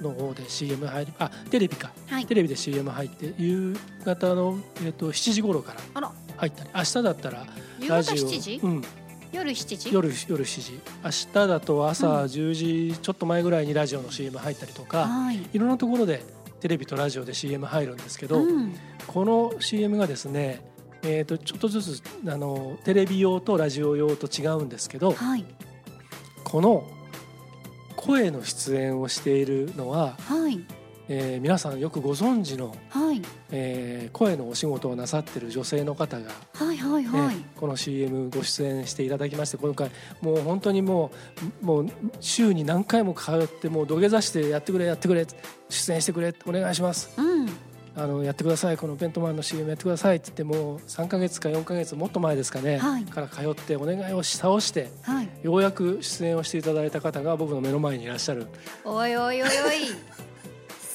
[0.00, 1.90] の方で CM 入りあテレビか。
[2.06, 2.26] はい。
[2.26, 7.46] テレビで CM 入って夕方の、えー、と7時頃から入ったり明日だったら
[7.80, 8.60] 夕方ラジオ7時？
[8.62, 8.82] うん、
[9.32, 9.92] 夜7時？
[9.92, 10.80] 夜夜7時。
[11.02, 15.40] 明日だと朝10時ちょっと前ぐらいにラジオの CM 入ったりとか、はい。
[15.52, 16.22] いろんなところで
[16.60, 18.74] テレビとラジオで CM 入るんですけど、うん、
[19.06, 20.60] この CM がですね、
[21.02, 25.44] えー、とちょっとずつあのテレビ用とラジオ用と違うんですけどはい。
[26.44, 26.84] この
[27.96, 30.64] 声の出演をしているのは、はい
[31.08, 33.22] えー皆さんよくご存知の、はい。
[33.50, 41.10] えー声のお仕事をなさってる女性の方が、はいはいねはい、この CM ご出演していただきまして今回もう本当にも
[41.62, 41.88] うもう
[42.20, 45.26] 週に何回も通ってもう土下座してやってくれやってくれ
[45.68, 47.10] 出演してくれお願いします。
[47.16, 47.48] うん。
[47.94, 48.76] あのやってください。
[48.76, 53.04] このベントマンの CM やってくださいって言ってもう3か月か4か月もっと前ですかね、はい。
[53.04, 55.28] から通ってお願いをし倒してはい。
[55.42, 58.46] ようやく出演をしていただいた方が僕の目の前にいらっしゃる。
[58.84, 59.50] おいおいおいおい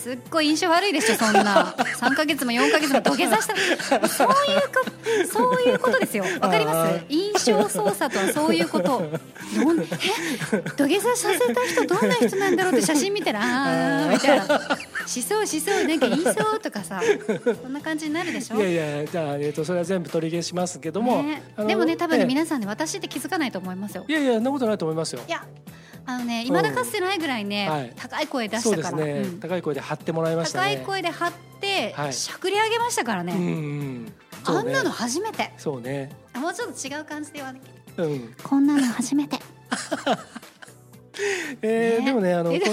[0.07, 1.75] すっごい印象悪いでしょそんな。
[1.99, 4.07] 3か月も4か月も土下座した。
[4.07, 6.23] そういうこそういうことですよ。
[6.39, 7.03] わかります？
[7.09, 8.87] 印象操作とはそういうこと。
[8.87, 9.85] どんえ？
[10.77, 14.77] 土下座させた人どんな人なんだろうって写真見たらあーみたいな。
[15.05, 17.01] しそうしそうなんか言いそうとかさ
[17.61, 18.57] そんな感じになるでしょ？
[18.57, 21.43] いやいやじゃあ、えー、とそれは全部取り消しますけども、ね。
[21.67, 22.27] でもね多分ねええ。
[22.27, 24.05] 皆さんね私って気づかないと思いますよ。
[24.07, 25.19] いやいやそんなことないと思いますよ。
[25.27, 25.43] いや
[26.09, 27.91] あのね未だかつてないぐらいね、はい。
[27.95, 29.39] 高い声出したから、そうですね、うん。
[29.41, 32.13] 高い声で張ってもらいました高ねい声で張って、はい。
[32.13, 34.13] しゃくり上げましたからね、うんうん
[34.45, 35.51] そうんなの初めて。
[35.57, 36.09] そうね。
[36.33, 38.03] あもうちょっと違う感じで言わなきゃ。
[38.03, 38.33] うん。
[38.41, 39.37] こんなの初めて。
[41.61, 42.05] えーね。
[42.05, 42.61] でもねあのはい。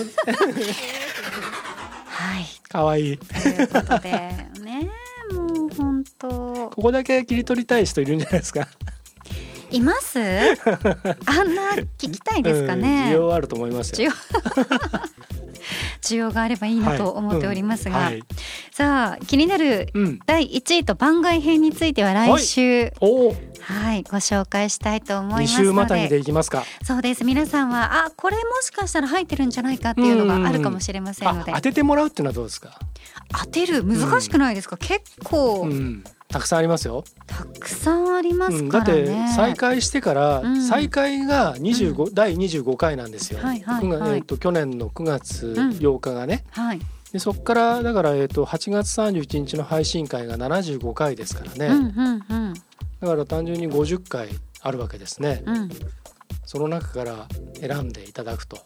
[2.70, 3.18] かわいい。
[3.18, 4.10] ということで
[4.62, 4.88] ね
[5.32, 6.28] もう本当。
[6.28, 8.68] ここだけ切り取りたい人いるんじゃないですか
[9.76, 10.18] います？
[10.18, 14.10] あんな聞きたいですかうんね、需要あると思いますよ。
[16.02, 16.30] 需要。
[16.32, 18.18] があればいいなと思っておりますが、はい。
[18.18, 18.22] うん
[18.70, 20.18] さあ気になるうん。
[20.26, 22.92] 第1位と番外編については来週。
[23.00, 23.36] おお。
[23.60, 26.64] はい、ご紹介したいと思いま二すの週またぎででいきますか。
[26.82, 27.24] そうです。
[27.24, 31.52] 皆さんはあこれもしかしたら入ってるんじゃないかっていうのがあるかもしれませんので。
[31.52, 32.78] あ当ててもらうっていうのはどうですか？
[33.32, 33.84] 当てる？
[33.84, 36.04] 難しくないですか、結構、うん
[36.34, 40.62] たくさんありますよ、たくさんありまうん、すからだってね、再開してから、うん。
[40.66, 44.18] 再開が25、第25回なんですよ、はいはい9月はい。
[44.18, 45.68] えー、と去年の9月うん。
[45.70, 46.80] 8日がね、はい、
[47.12, 52.54] でそこからだから、えー、と8月31日の配信会が75回ですからね、うんうんうん。
[52.98, 55.70] だから単純に50回あるわけですね、うん。
[56.44, 57.28] その中から
[57.60, 58.58] 選んでいただくと。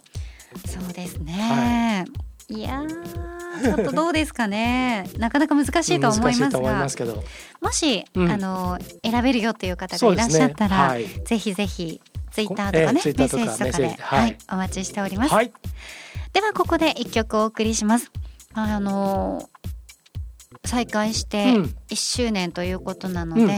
[0.64, 5.08] そうですね、い、やーちょっとどうですかね。
[5.18, 6.60] なかなか難しいと思いますが。
[6.60, 7.22] ますけど。
[7.60, 8.30] もし、うん。
[8.30, 14.20] あの選べるよっていう方がいらっしゃったら、はい、ぜひぜひツイッターとかね、ええ Twitter とかメッセージとかで、はい。
[14.20, 14.38] はい。
[14.52, 15.52] お待ちしております、はい、
[16.32, 18.10] ではここで一曲お送りします。
[18.54, 19.48] あの
[20.64, 21.76] 再開してうん。
[21.90, 23.48] 1周年ということなので、うん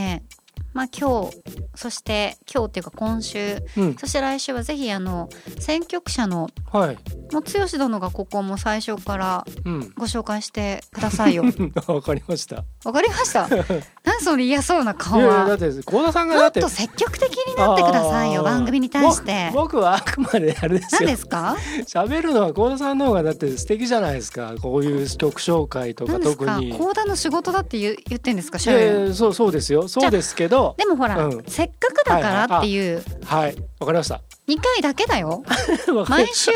[0.72, 1.36] まあ今日
[1.74, 3.58] そして今日っていうか今週。
[3.76, 5.28] うん、そして来週はぜひあの
[5.58, 6.94] 選曲者のはい、
[7.32, 11.44] もう剛殿がここも最初からうん、ご紹介してくださいよ。
[11.88, 12.64] わかりました。
[12.84, 13.48] わかりました？
[14.04, 16.60] 何その嫌そうない顔やいやだはって幸田さんがだって。
[16.60, 19.50] もっと積極的になってくださいよ番組に対して。
[19.52, 21.56] ぼ僕はあくまであれです何よですか？
[21.86, 24.54] 喋るのは幸田さんの方がだって素敵じゃないですか。
[24.62, 26.72] こういう曲紹介とか特に。
[26.72, 28.58] か高田の仕事だって言う言ってんですか？
[28.58, 29.88] い社員やいやそうそうですよ。
[29.88, 31.44] そうですけどでもほら、うん。
[31.46, 33.02] せっかくだからっていう。
[33.24, 34.20] はいわかりました。
[34.48, 35.42] 2回だけだよ。
[35.94, 36.50] わかり毎週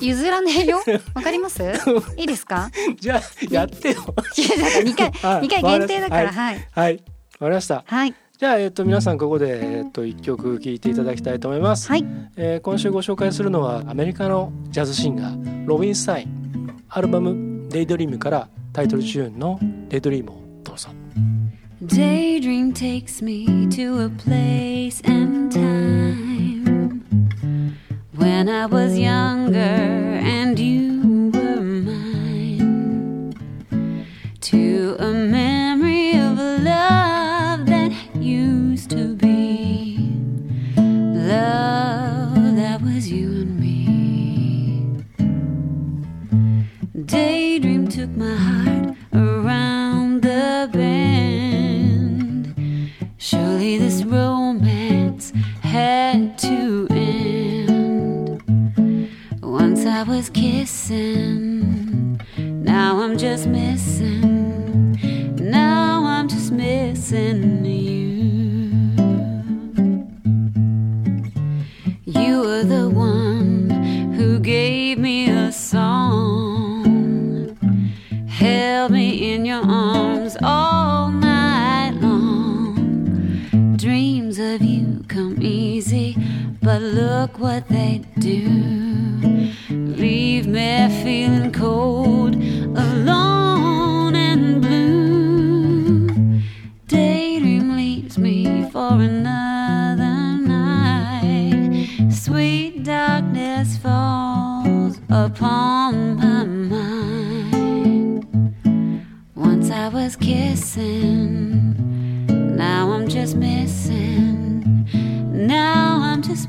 [0.00, 0.80] 譲らねえよ。
[1.14, 1.62] わかります？
[2.16, 2.70] いいですか？
[2.98, 3.20] じゃあ
[3.50, 3.94] やってよ。
[4.36, 5.42] いやだから2回はい。
[5.42, 6.68] 二回限定だからわはい。
[6.72, 6.92] はい。
[6.94, 7.02] わか
[7.48, 7.84] りました。
[7.86, 8.14] はい。
[8.38, 12.04] じゃあえっと皆さんここでえっと一曲聴いていただきたいと思います、はい。
[12.36, 19.58] えー今週ご紹介するのはアメリカのジャズシンガーロビン・スタインアルバム「デイドリーム」からタイトルチューンの
[19.90, 20.88] 「デイドリーム」をどうぞ
[21.86, 27.06] Daydream takes me to a place and time
[28.14, 33.34] when I was younger and you were mine.
[34.42, 39.96] To a memory of love that used to be
[40.76, 43.86] love that was you and me.
[47.06, 49.49] Daydream took my heart around
[56.28, 58.42] to end.
[59.42, 64.98] Once I was kissing, now I'm just missing.
[65.36, 68.70] Now I'm just missing you.
[72.04, 73.70] You were the one
[74.16, 77.56] who gave me a song,
[78.28, 81.69] held me in your arms all night
[84.54, 86.16] of you come easy,
[86.60, 88.48] but look what they do.
[89.70, 92.19] Leave me feeling cold,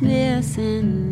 [0.02, 1.11] missing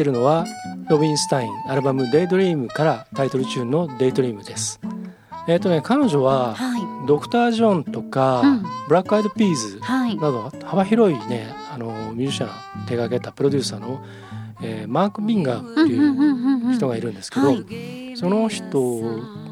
[0.00, 0.46] 聴いてるのは
[0.88, 4.80] ロビン・スタインアルバム「デイドリームからタイトルチューンの「デイドリームです。
[5.46, 6.80] えっ、とね彼女ははい。
[7.06, 8.62] ドクター・ジョンとか、うん。
[8.88, 10.16] ブラック・アイド・ピーズはい。
[10.16, 12.52] など幅広いねあのミュージシャンを
[12.86, 14.00] 手掛けたプロデューサーの、
[14.62, 18.16] えーマーク・ビンガーっていう人がいるんですけど、はい。
[18.16, 19.02] その人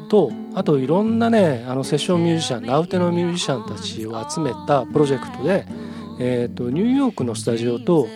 [0.09, 5.67] とあといろんなねあのセッションミュージシャン名うてのミュージシャンたちを集めたプロジェクトで、
[6.19, 8.07] えー、とニューヨークのスタジオと、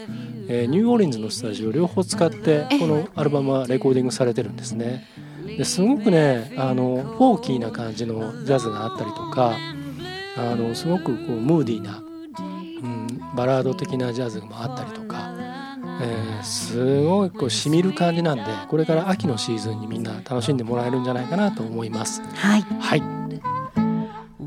[0.47, 5.07] えーニューオーリンズのスタジオ両方使ってええこのアルバムはレコーディングされてるんですね。
[5.45, 9.53] ですごくねあのフォーキーな感じのジャズがあったりとか
[10.37, 15.31] あのすごくこうムーディーな、うん、バラード的なジャズもあったりとか、
[16.01, 22.21] えーすごいこうしみる感じなんでこれから秋のシーズンにみんな楽しんでもらえるんじゃないかなと思います。
[22.35, 23.03] はいはい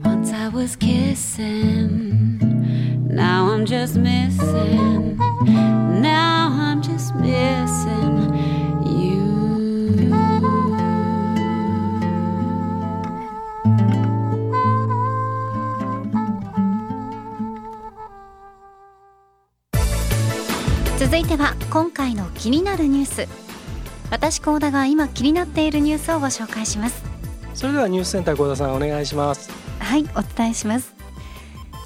[0.03, 2.36] Once I was kissing,
[3.17, 5.17] now I'm just missing.
[6.01, 8.35] Now I'm just missing
[8.85, 9.27] you.
[20.99, 23.29] 続いては今回の気になるニュース
[24.11, 27.03] 私高田が今気になっているニュースをご紹介します
[27.55, 29.51] それではニュースセンター幸田さんお願いします。
[29.79, 30.96] はいお伝えします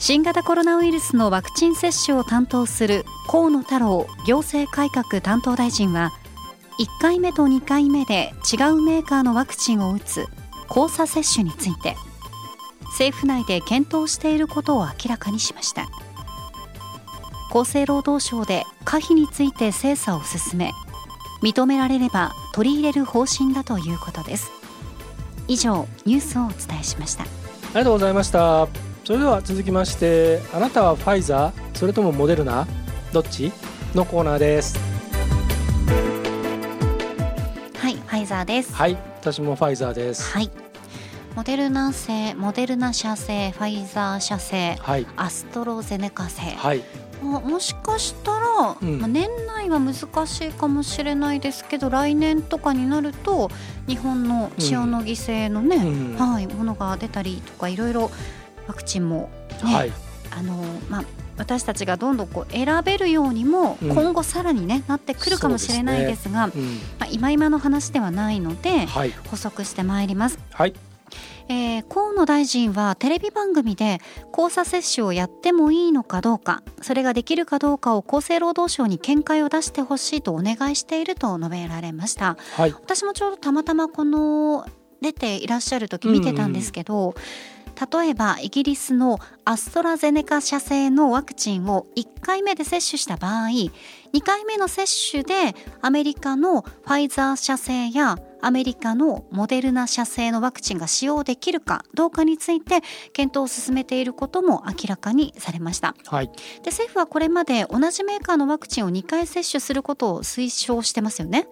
[0.03, 6.11] 新型コロナウイルスのワクチン接種を担当する河野太郎行政改革担当大臣は
[6.81, 10.25] 1回目と2回目で違うメーカーのワクチンを打つ
[10.69, 11.97] 交差接種について
[12.87, 15.87] 政府内で検討していることを明らかにしました。
[17.51, 20.73] 厚生労働省で可否について精査を進め
[21.43, 24.51] 認められれば取り入れる方針だということです。
[25.47, 27.25] 以上ニュースをお伝えしました。
[27.25, 28.90] ありがとうございました。
[29.11, 32.65] それでは続きましてあなたはファイザーそれともモデルナ
[33.13, 33.51] どっち？
[33.93, 34.79] のコーナーです。
[37.77, 38.73] はい、ファイザーです。
[38.73, 40.31] はい私もファイザーです。
[40.31, 40.49] はい。
[41.35, 46.43] モデルナ製、モデルナ社製、ファイザー社製、はいアストロゼネカ製。
[46.43, 46.85] はい
[47.21, 49.95] ももしかしたら、うんまあ年内は難
[50.29, 53.51] しいかもしれないですけど、来年とかになると
[53.89, 58.13] 日本の塩野義製のね、うんはいものが出たりとかいろいろ
[58.71, 59.31] ワクチンも
[59.65, 59.93] ね、はい。
[60.31, 60.55] あの
[60.89, 61.05] まあ
[61.37, 63.91] 私たちがどんどんこう選べるようにもうん。
[63.91, 66.79] 今後さらにね、なってくるかもしれないですが、うん。
[67.01, 69.11] まあ今今の話ではないのではい。
[69.29, 70.39] 補足してまいります。
[70.53, 70.75] はい。
[71.49, 73.99] えー河野大臣はテレビ番組で
[74.31, 82.37] 交差接種をやってもいいのかどうかそれができるかどうかを厚生労働省に見解を出してほしいとお願いしていると述べられました。
[82.55, 82.71] はい。
[82.71, 84.65] 私もちょうどたまたまこの
[85.01, 87.15] 出ていらっしゃる時見てたんですけど、
[87.81, 93.71] 例えばイギリスのアストラゼネカ社製のワクチンを1回目で接種した場合2
[94.25, 102.81] 回目の接種でアメリカのファイザー社製やアメリカのモデルナ社製のワクチンが使用できるかどうかについて
[103.13, 105.95] 検討を進めていることも明らかにされました。
[106.07, 106.27] はい。
[106.63, 111.49] で政府はこれまで同じメーカーのワクチンを2回接種することを推奨してますよね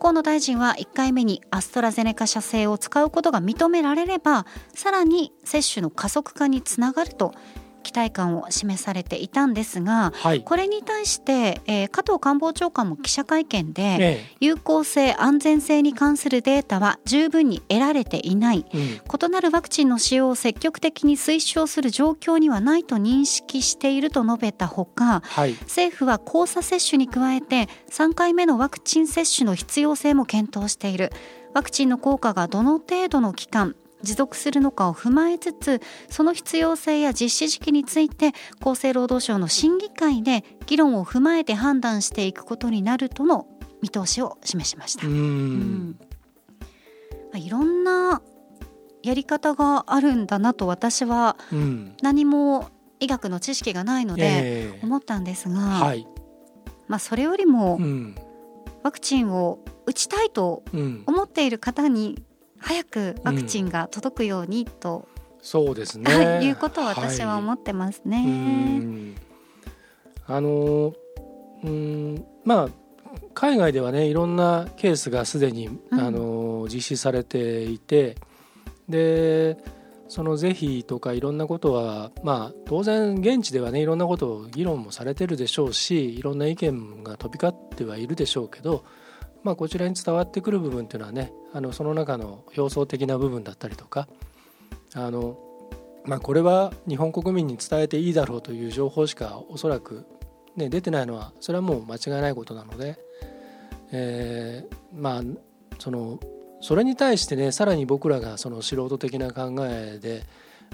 [0.00, 7.32] 河野大臣は1回目にアストラゼネカ社製を使うことが認められればさらに接種の加速化につながると
[7.94, 10.42] 待感を示されていたんですがはい。
[10.42, 18.66] これに対して、えー加藤官房長官も記者会見で、え有効性安全性に関するデータは十分に得られていない。
[18.72, 18.84] えうん。
[19.26, 25.52] 異なるワクチンの使用を積極的に推奨する状況にはないと認識していると述べたほかはい。
[25.52, 31.10] 政府は交差接種に加えて3回目のワクチン接種の必要性も検討している。
[31.54, 43.46] ワクチンの効果がどの程度の期間持続するのかを踏まえつつその必要性や実施時期について厚生労働省の審議会で議論を踏まえて判断していくことになるとの
[43.82, 45.06] 見通しを示しました。
[45.06, 45.10] う。
[45.10, 45.96] うん。
[46.60, 46.66] ま
[47.34, 48.22] あいろんな
[49.02, 52.70] やり方があるんだなと私はうん何も
[53.00, 54.80] 医学の知識がないのでええ。
[54.82, 56.06] 思ったんですが、はい。
[56.88, 58.14] まあ、それよりもうん。
[58.82, 61.02] ワクチンを打ちたいとうん。
[61.06, 62.22] 思っている方に
[62.64, 65.06] 早くワクチンが届くようにと、
[65.42, 66.12] そうですね。
[66.12, 68.24] は いいうことを私は思ってますうね。
[68.24, 69.14] ん。
[70.26, 70.94] あの
[71.62, 72.68] うんまあ
[73.34, 76.00] 海外ではねいろんなケースがすでに、うん。
[76.00, 78.16] あの実施されていて
[78.88, 79.58] で
[80.08, 88.84] その是非とかいろんなことはまあ当然現地ではねいろんなことを議論もされてるでしょうしいろんな意見が飛び交ってはいるでしょうけど、
[89.44, 94.08] まあ、こちらに伝わってくる部分っていうのはねあのその中の表層的な部分だったりとか
[94.94, 95.38] あの
[96.06, 100.04] まあ、これは日本国民に伝えていいだろうという情報しかおそらく、
[100.54, 102.98] ね、出てないのはそれはもう間違いないことなので
[103.90, 105.22] えーまあ
[105.78, 106.20] その
[106.60, 110.24] それに対してねさらに僕らがその素人的な考えで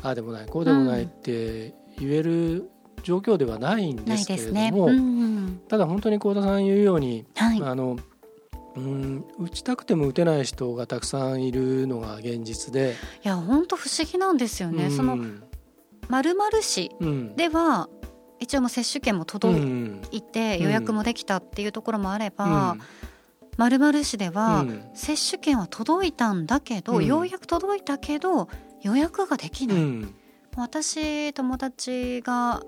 [0.02, 2.70] ああでもないこうでもないって言える
[3.02, 4.36] 状況ではないんですけ。
[4.36, 7.62] れども、うんただ本当に幸田さん言うように、はい。
[7.62, 7.98] あの
[8.76, 12.94] うん打ちたくても打てない人がたくさんいるのが現実で、
[13.24, 14.84] いや本当不思議なんですよね。
[14.84, 14.90] うん。
[14.90, 15.18] その
[16.08, 17.36] まるまる市うん。
[17.36, 17.88] では
[18.38, 20.02] 一応もう接種券も届うん。
[20.10, 20.64] いてうん。
[20.64, 22.80] 予約もできたっていうところもあれうばん、
[23.56, 24.90] まるまる市ではうん。
[24.94, 27.06] 接種券は届いたんだけど、うん。
[27.06, 28.48] ようやく届いたけど
[28.82, 29.76] 予約ができない。
[29.78, 30.14] うん。
[30.56, 32.62] 私友達が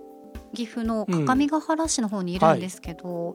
[0.54, 3.34] 岐阜の各務原市の方にいるんですけど、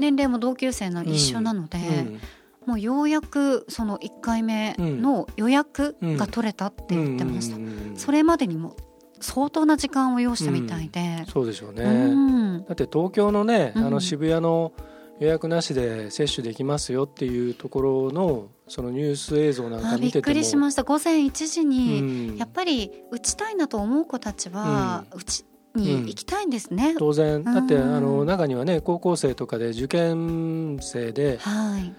[0.00, 2.20] 年齢も同級生の一緒なので、うん
[2.66, 7.56] もうようやくその1回目の予約が取れたって言ってました、
[7.96, 8.76] それまでにも
[9.20, 11.84] 相当な時間を要したみたいで、そうでしょうね。
[11.84, 12.64] うん。
[12.64, 13.86] だって東京のね、うん。
[13.86, 14.72] あの渋谷の
[15.20, 20.84] 予約なしで接種できますよっていうところのそのニュース映像なんかあびっくりしました。
[20.84, 22.36] 午前1時に、うん。
[22.36, 25.44] やっぱり打ちたいなと思う子たちは、うち
[25.74, 27.42] に行きたいんですね、当然。
[27.44, 27.94] だって、うん。
[27.94, 31.94] あの中にはね高校生とかで受験生ではい。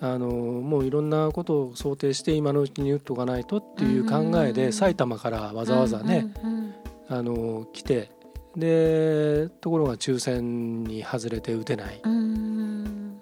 [0.00, 6.74] あのもういろんなことを想定して今のうちに打っとかないとっていう考えでうん埼玉からわざわざね、うんうんうん。
[7.08, 8.10] あの来て
[8.56, 12.00] でところが抽選に外れて打てない。
[12.02, 13.20] うん。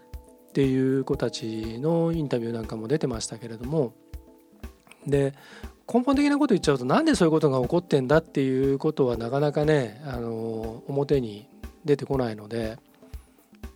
[0.48, 3.92] っていう子たちのインタビューなんかも出てましたけれども。
[5.07, 5.34] で
[5.93, 11.49] 根本的なこと言っちゃうとなんでそういうことが起こってんだっていうことはなかなかねあの表に
[11.84, 12.78] 出てこないので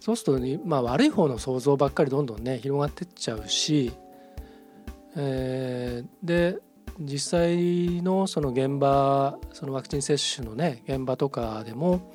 [0.01, 3.93] そうするとね、まあ、悪い方の想像ばっかりどんどんね広がってっちゃうし、
[5.17, 6.59] えーで
[7.01, 12.13] 実際のその現場そのワクチン接種のね現場とかでも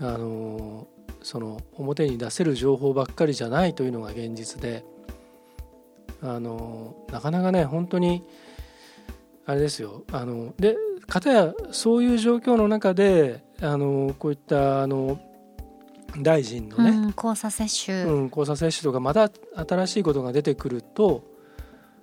[0.00, 0.88] あの
[1.22, 4.84] その表に出せる情報ばっかりじゃないというのが現実で
[6.22, 8.24] あのなかなかね本当に
[9.50, 10.04] あれですよ。
[10.12, 10.76] あので
[11.06, 15.20] 片やそういう状況の中であのこういったあの
[16.18, 19.30] 大臣のね、うん交差接種、うん、交差接種とかまた
[19.68, 21.24] 新しいことが出てくると、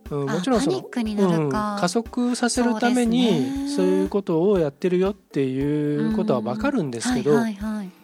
[0.09, 7.96] うん、あもちろんそのうん加速させるためそうにそういうことをやってるよっていうことは分かるんですけど、はいはいはい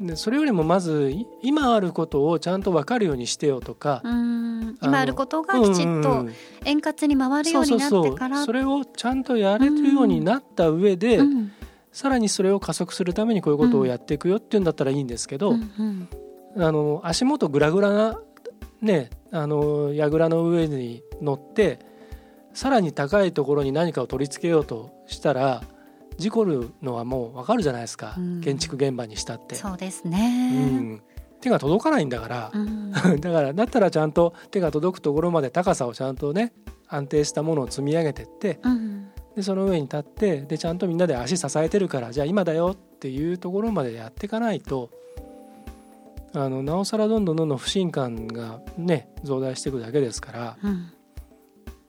[0.00, 6.26] でそれよりもまずい今あることをちゃんと分かるようにしてよとか、今あることがきちっと
[6.64, 8.44] 円滑に回るようになってから。
[8.44, 11.52] それをちゃんとやれるようになった上で、うん。
[11.90, 16.08] さらにそれを加速するためにこういうことをやっていくよっていうんだったらいいんですけど、うん。
[16.56, 16.64] うん。
[16.64, 18.20] あの足元グラグラな
[18.80, 21.80] ねあの櫓の上に乗って
[22.54, 25.62] さらに高いところに何かを取り付けようとしたら
[26.18, 28.40] 事故るのはもう分かるじゃないですか、うん。
[28.40, 29.54] 建築現場にしたって。
[29.54, 31.02] そうですうね、ん、
[31.40, 32.50] 手が届かないんだから。
[32.52, 32.90] う、ん。
[33.20, 36.52] だからだったらちゃんと手が届くところまで高さをちゃんとね
[36.88, 39.08] 安定したものを積み上げてってうん。
[39.36, 44.90] でその上に立ってでちゃんとみんなで足支えてるからじゃあ今だよっていうところまでやっていかないと
[46.34, 50.92] あのなおさらどんどんどんどん不信感がね増大していくだけですからうん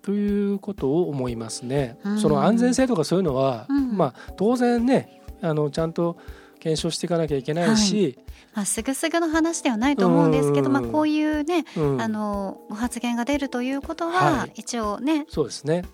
[0.09, 1.99] ということを思いますね。
[2.03, 2.19] うん。
[2.19, 3.95] その安全性とかそういうのは、うん。
[3.95, 6.17] まあ当然ねあのちゃんと
[6.59, 8.17] 検証していかなきゃいけないし、
[8.55, 10.73] まあ、すぐすぐの話ではないと思うんですけど、うん。
[10.73, 12.01] まあ、こういうね、うん。
[12.01, 14.53] あのご発言が出るということは、はい。
[14.55, 15.85] 一応ねそうですね。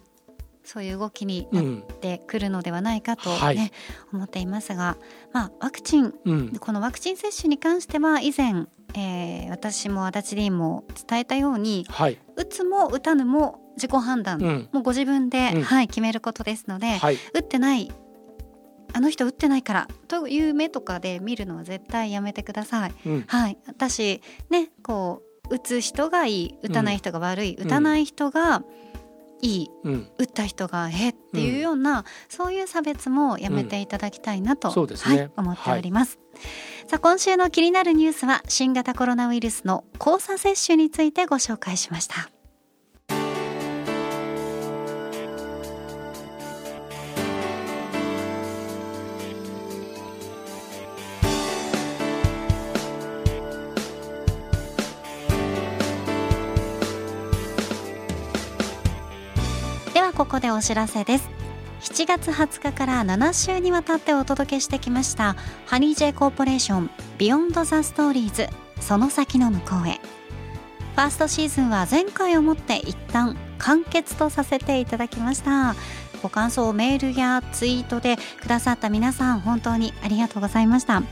[0.63, 3.71] そういう動きになっうんてくるのではないかと、ねはい。
[4.13, 4.95] 思っていますが、
[5.33, 6.13] まあ、ワクチン。
[6.23, 6.55] うん。
[6.57, 14.69] このワクチン接種に関しては以前、えー私も足立 D も伝えたようにはい、打つも打たぬも自己判断、うん。
[14.71, 15.63] もうご自分で、うん。
[15.63, 17.91] はい、決めることですので、はい、打ってない
[18.93, 22.93] あの人打ってないからという目とかで見るのは絶対やめてください。
[23.05, 23.23] うん。
[23.27, 27.61] はい、私ねこう打つ人がいい打たない人が悪い、ん。
[27.61, 28.63] 打たない人が
[29.41, 35.17] いいうん、打った人がえっていうような、そういう差別もやめていただきたいなと、そうですね。
[35.17, 36.19] はい、思っております、
[36.87, 42.29] さあ今週の気になるニュースは新型コロナウイルスの交差接種についてご紹介しました
[60.25, 61.29] ここでお知らせです。
[61.81, 65.35] 7月20日から7週にわたってお届けしてきました
[65.67, 68.47] ハニー J コーポレーションビヨンドザストーリーズ
[68.81, 69.99] その先の向こうへ。
[70.95, 75.75] ファーストシーズンは前回をもって一旦完結とさせていただきました。
[76.23, 81.03] ご感想をメールやツイートでくださった皆さん本当にありがとうございました。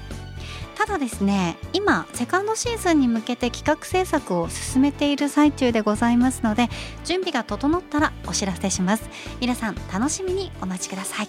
[0.93, 1.57] ただですね。
[1.73, 6.69] 今セカンドシーズンに向けて企画制作を進めている最中でございますので
[7.03, 9.09] 準備が整ったらお知らせします。
[9.41, 11.27] 皆さん楽しみにお待ちください。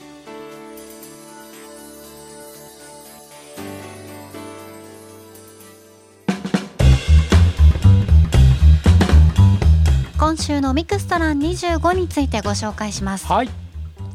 [10.19, 13.33] 今週のミクストラン25についてご紹介します。
[13.33, 13.49] はい。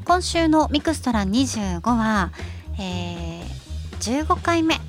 [0.06, 2.32] 今週のミクストラン25は、
[2.80, 4.80] えー、15回目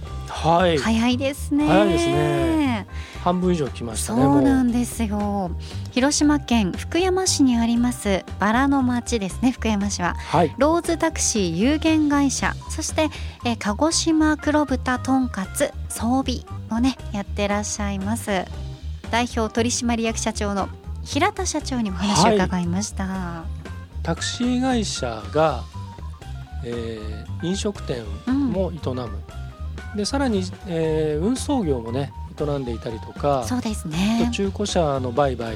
[0.43, 1.66] はい、早いですね。
[1.66, 2.86] 早いですね。
[3.22, 5.51] 半分以上来ましたねそうなもんですよ。
[5.91, 10.14] 広島県福山市にありますバラの町ですね福山市は。
[10.14, 10.55] はい。
[10.57, 12.55] ローズタクシー有限会社。
[12.70, 13.11] そして、
[13.45, 18.47] えー鹿児島黒豚とんかつ装備をねやってらっしゃいます。
[19.11, 20.70] 代表取締役社長の
[21.03, 23.45] 平田社長にお話を伺いました、
[24.03, 25.64] タクシー会社が、
[26.64, 29.09] えー飲食店うんも営む、
[29.97, 34.30] でさらに、えー運送業もね営んでいたりとかそうですね。
[34.32, 35.55] 中古車の売買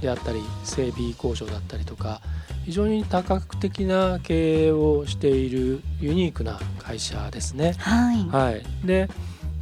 [0.00, 2.20] であったり整備工場だったりとか
[2.64, 7.74] 非常に多角的な経営をしているユニークな会社ですね。
[7.78, 9.08] はい、はい、で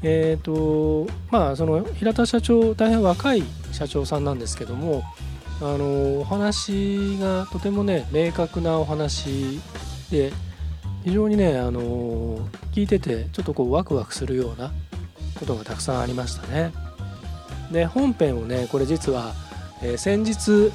[0.03, 5.03] えーとまあその平田社長大変若い社長さんなんですけども
[5.61, 9.61] あのお話がとてもね明確なお話
[10.11, 10.33] で
[11.05, 12.39] 非常にねあの
[12.73, 14.73] 聞いててちょっとこうワクワクするような
[15.39, 16.73] ことがたくさんありましたね。
[17.71, 19.35] で本編をねこれ実は、
[19.83, 20.73] えー先日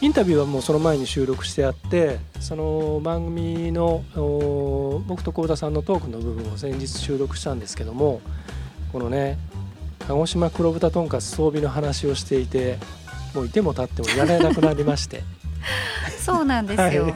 [0.00, 8.20] インタビューはもうその前に収録してあってその番組のお僕と幸田さんのトークの部分を先日収録したんですけども
[8.92, 9.38] このね
[10.06, 12.76] 鹿児島黒豚とんかつ装備の話をしていて
[13.34, 15.22] もういても立ってもいられなくなりまして、
[16.20, 17.14] そうなんですよ、はい。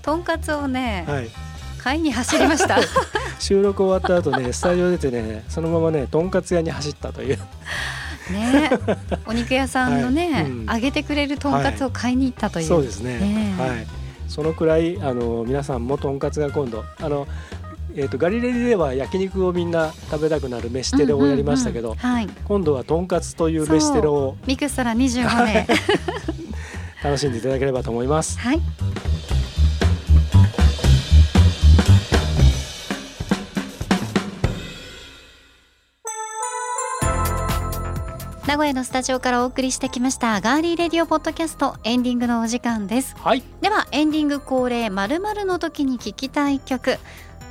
[0.00, 1.28] とんかつをね、はい、
[1.78, 2.78] 買いに走りました
[3.38, 7.38] 収録終わった後ねスタジオ出てねそのままねとんかつ屋に走ったという
[8.32, 8.70] ね
[9.26, 12.64] お肉屋さんのね、はいうん揚げてくれるとんかつを買いに行ったとい。
[12.64, 13.86] う、そうですねねはい
[14.28, 15.00] そのくらい。
[15.00, 17.26] あの皆さんもとんかつが今度あの、
[17.94, 22.28] えー、とガリレデでは焼肉をみんな食べたくなる飯テロをやりましたけど、うんうんうんはい。
[22.44, 25.66] 今度はとんかつという飯テロをミクストラ25で、
[27.02, 27.40] 楽しんでい。
[27.40, 28.06] ただければと思い。
[28.06, 28.38] ます。
[28.38, 28.60] はい。
[38.48, 43.14] 名古屋のスタジオからお送りしてきましたガーリーレディオポッドキャストエンディングのお時間です。
[43.18, 46.96] はい、ではエンディング恒例まるの時に聞きたい曲。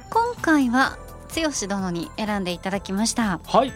[0.10, 0.98] 今回は
[1.36, 3.40] 剛殿に選んでいただきました。
[3.46, 3.72] はい、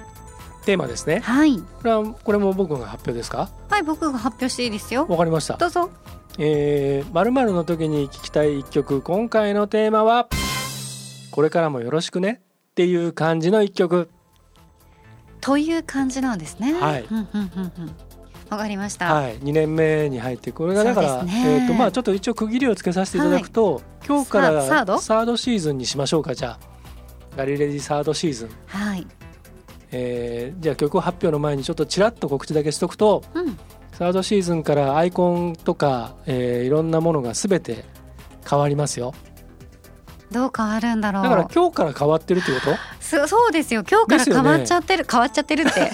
[0.66, 1.20] テーマですね。
[1.20, 1.60] はい。
[1.60, 3.52] これはこれも僕が発表ですか？
[3.70, 5.06] はい僕が発表していいですよ。
[5.08, 5.58] わかりました。
[5.58, 5.92] どうぞ。
[6.40, 9.04] えー、まるの時に聞きたい一曲。
[9.04, 10.28] 今回のテーマは
[11.30, 12.42] これからもよろしくね。
[12.72, 14.10] っていう感じの一曲
[15.42, 16.74] という感じなんですね。
[16.74, 17.06] はい。
[17.10, 17.96] うんうんうんうん。
[18.50, 19.38] わかりました、はい。
[19.40, 21.44] 2年目に入ってこれがだから、ね。
[21.46, 24.98] えーとまあちょっと一応区切りをつけさせていただくと、今日からササード？
[25.00, 26.60] サードシーズンにしましょうかじゃあ。
[27.38, 29.08] ガリレディサードシーズン、はい。
[29.92, 33.58] えーじゃあ曲発表の前にちょっとちらっと告知だけしとくとうん。
[33.94, 37.86] サードシーズンからアイコンとか、えーいろんなものが全て
[38.50, 39.14] 変わりますよ。
[40.32, 41.24] どう変わるんだろう。
[41.24, 42.72] だから今日から変わってるってこと？
[43.12, 43.84] そそうですよ。
[43.90, 45.92] 今日から変わっちゃってる、変わっちゃってるって。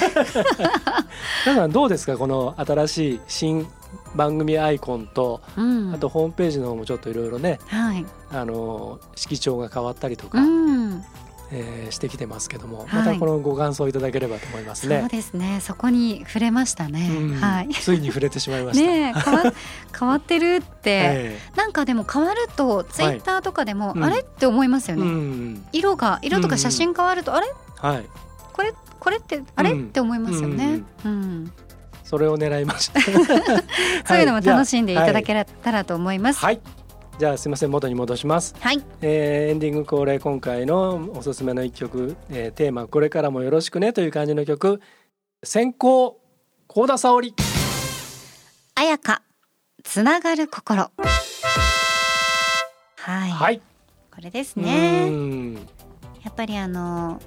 [1.48, 3.68] 皆さんどうですかこの新しい新
[4.16, 5.94] 番組アイコンとうん。
[5.94, 8.06] あとホームページの方もちょっといろいろねはい。
[8.32, 11.04] あの色調が変わったりとか、うん
[11.52, 12.88] えーしてきてますけども、はい。
[12.96, 15.00] またこのご感想いただければと思いますね。
[15.02, 15.10] そう。
[15.10, 15.60] ですね。
[15.62, 17.36] そこに触れましたね、うん。
[17.36, 17.70] はい。
[17.70, 18.86] ついに触れてしまいました。
[18.86, 19.54] ねえ変わ
[19.98, 24.04] 変わってるって、えなんかでも変わるとツイッターとかでも、うん。
[24.04, 25.66] あれって思いますよえうね、ん。
[25.72, 27.48] 色が色とか写真変わると、あれ？
[27.78, 28.06] はい
[28.54, 31.52] これこれってあれ、うんって思いますよね、うん
[32.04, 33.02] それを狙いました。
[34.08, 35.24] そういうのも楽しんでいただはい。
[35.24, 36.40] けたらと思います。
[36.40, 36.62] はい。
[37.20, 38.56] じゃあすみません元に戻します。
[38.60, 44.82] はい、えーエンディング恒例今回のおすすめの一曲、えーテーマこれからもよろしくねという感じの曲
[45.44, 46.20] 先行
[46.68, 47.34] 高田沙織
[48.76, 49.22] 彩香
[49.84, 50.92] つながる心。
[52.98, 53.62] はい、はい
[54.14, 55.10] これですうね。
[55.10, 55.60] んや
[56.30, 57.20] っぱりあの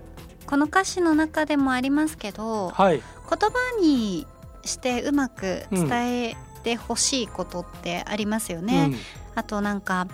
[0.46, 4.26] この歌詞の中でもありますけど、はい言葉に
[4.64, 8.92] してうまく伝えてほしいことってありますよね。
[9.40, 10.06] あとなんか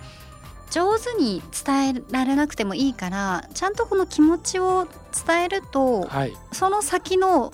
[0.71, 4.87] 上手に伝えられなくてもいいからちゃんとこの気持ちを
[5.25, 6.33] 伝えるうとんはい。
[6.51, 7.51] その先の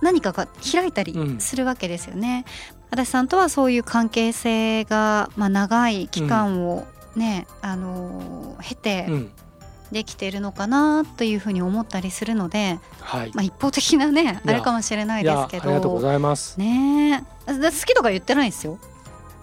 [0.00, 1.40] 何かが開いたりうん。
[1.40, 2.44] するわけですよね。
[2.90, 9.30] 足立さんとはそういう関係性が、まあ、長い期間をね、あのー経て、うん。
[9.92, 13.32] できているのかなというふうに思ったりするので、はい。
[13.34, 16.58] まあ、一方的なねあれかもしれないですけありがとうごどざいます。
[16.58, 17.24] ね。
[17.46, 18.78] 好きとか言ってないですよ。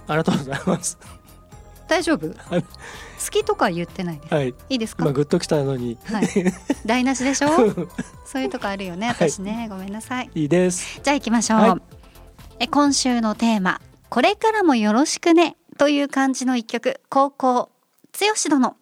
[0.07, 0.97] ありがとうございます
[1.87, 2.27] 大丈夫？
[2.27, 2.63] はい。
[2.63, 2.67] 好
[3.31, 4.33] きとか言ってないです？
[4.33, 4.49] はい。
[4.69, 5.03] いいですか？
[5.03, 5.97] 今グッときたのに。
[6.05, 6.27] はい。
[6.85, 7.47] 台無しでしょ？
[8.25, 9.07] そういうとこあるよね。
[9.07, 10.29] 私ね、ごめんなさい。
[10.35, 10.99] いいです。
[11.01, 11.81] じゃあ行きましょう、はい。
[12.59, 13.79] え今週のテーマ。
[14.09, 15.55] これからもよろしくね。
[15.77, 16.99] という感じの一曲。
[17.09, 17.69] 高校
[18.19, 18.75] 剛殿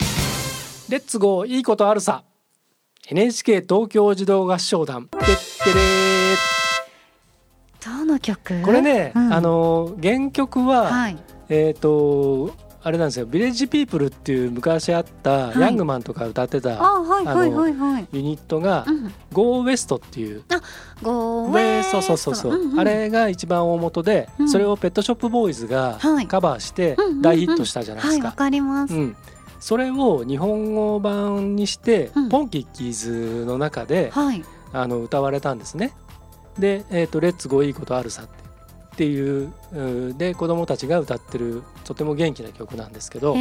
[0.89, 1.47] レッツゴー。
[1.47, 2.23] いいことあるさ。
[3.07, 5.07] NHK 東京児童合唱団。
[5.07, 6.35] てってれ
[7.85, 8.53] どの曲？
[8.53, 9.33] ーこれね、うん。
[9.33, 11.17] あの原曲は、はい。
[11.49, 12.51] えっ、と
[12.85, 13.25] あれなんですよ。
[13.25, 15.59] ビレッジピープルっていう昔あったはい。
[15.59, 18.07] ヤングマンとか歌ってたあはいはいはいはい。
[18.13, 19.11] ユニットがうん。
[19.33, 20.43] ゴーウエストっていう。
[21.01, 22.35] ゴーウウェェイイそうそうそう。
[22.35, 22.79] そう、んん。
[22.79, 24.49] あれが一番大元で、うん。
[24.49, 26.27] それをペットショップボーイズがはい。
[26.27, 28.23] カバーして大ヒットしたじゃないですか。
[28.27, 29.15] はいわかります、うん。
[29.59, 32.29] それを日本語版にして、うん。
[32.29, 34.45] ポンキッキーズの中ではい。
[34.73, 35.95] あの歌われたんですね。
[36.59, 38.27] で「えー、とレッツゴーいいことあるさ」
[38.95, 39.81] っていうう
[40.13, 43.35] んで子供たちが歌ってるとても元気な曲なんですけど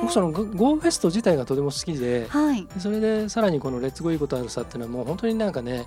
[0.00, 2.66] 僕そのゴゴーフェスト自体がとても好きではい。
[2.78, 5.86] それでさらにこの「レッツゴーいいことあるさ」っていうのはもう本当になんかね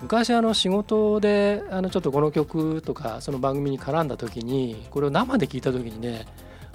[0.00, 6.26] 昔あの仕事であのちょっとこの曲とかその番組に絡んだ時にこれを生で聞いた時にね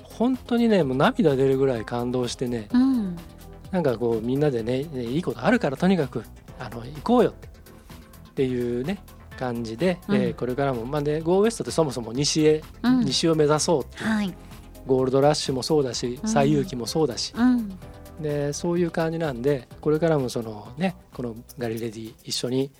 [0.03, 3.15] 本当にねもう涙出るぐらい感動してねうん。
[3.71, 6.23] なんかこうみんなでねねいいことあるからとにかく
[6.59, 7.33] あの行こうよ
[8.29, 8.99] っていうね
[9.37, 10.15] 感じで、うん。
[10.15, 12.99] えーこれからも、まあね、ゴーウエストってそもそも西へ、うん。
[13.05, 14.33] 西を目指そうっていうはい。
[14.85, 16.29] ゴールドラッシュもそうだしうん。
[16.29, 17.77] 西遊記もそうだし、うん。
[18.21, 22.71] でそういう感じなんでこれからもそのねこのガリレディ一緒に、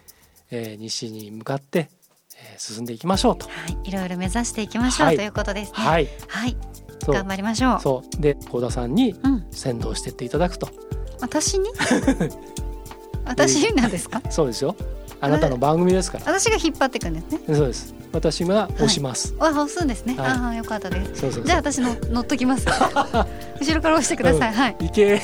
[0.52, 1.90] えー西に向かって、
[2.36, 3.46] えー進んでいきましょうと。
[3.48, 3.52] は
[3.86, 3.90] い。
[3.90, 5.16] いろいろ目指していきましょう、はい。
[5.18, 5.78] ということですね。
[5.78, 6.08] はい。
[6.28, 6.58] はい。
[7.06, 7.80] 頑張りましょう。
[7.82, 8.22] そう。
[8.22, 9.46] で幸田さんにうん。
[9.52, 10.70] 先導してっていただくと。
[11.22, 11.70] 私に？
[13.26, 14.22] 私なんですか？
[14.32, 14.76] そうですよ
[15.20, 16.26] あなたの番組ですから。
[16.26, 17.56] 私が引っ張っていくんですね。
[17.56, 17.96] そうです。
[18.14, 20.28] 私が押します、あ押すんですね、はい。
[20.28, 21.22] ああよかったです。
[21.22, 22.66] そうそうじゃあ私の乗っときます。
[23.60, 24.78] 後ろから押してください、はい。
[24.80, 25.20] いけ違う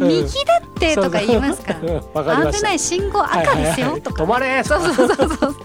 [0.00, 1.74] 右だってとか言いますか
[2.14, 2.52] ら。
[2.52, 3.98] 危ない信号赤ですよ。
[4.00, 5.56] とか、止まれそうそうそうそう。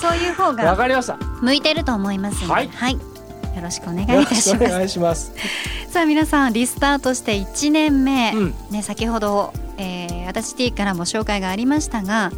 [0.00, 1.18] そういう方わがかりました。
[1.42, 2.66] 向いてると思いますははい。
[2.66, 3.00] い、よ
[3.62, 4.58] ろしくお願いよいたします。
[4.58, 5.32] ろしくお願いします。
[5.90, 8.54] さあ皆さんリスタートして1年目、うん。
[8.70, 12.30] ね先ほど、えー、足立 T からも紹介がありましたが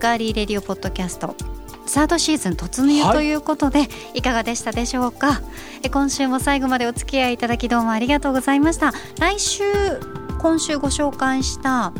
[0.00, 1.36] ガーリーレディオポッドキャスト
[1.86, 5.42] サードシーズン突入はいということで、い、かがでしたでしょうか？
[5.82, 8.92] え今週も最後までお付き合いいただきどうもありがとうございました。
[9.20, 9.64] 来週
[10.38, 11.92] 今週ご紹介した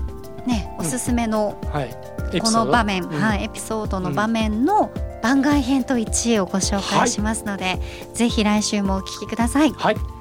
[0.46, 2.40] ねおすすめのはい。
[2.40, 3.10] この場面、うん。
[3.10, 4.90] はい、エピソードの場面の
[5.22, 7.78] 番外編と1位をご紹介しますので、
[8.14, 9.70] ぜひ来週もお聞きください。
[9.70, 10.13] はい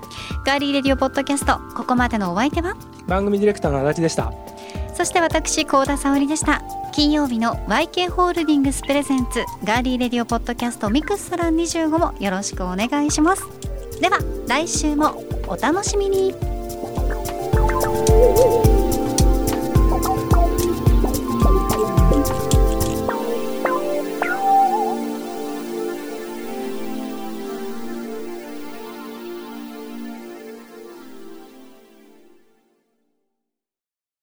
[0.46, 2.76] Girly Radio Podcast ここまでのお相手は？
[3.08, 4.32] 番組ディレクターの足立でした。
[4.94, 6.62] そして私高田沙織でした。
[6.92, 13.44] 金曜日の YK ホールディングスプレゼンツガーリーレディオポッドキャストミクストラン25もよろしくお願いします。
[14.00, 16.36] では来週もお楽しみに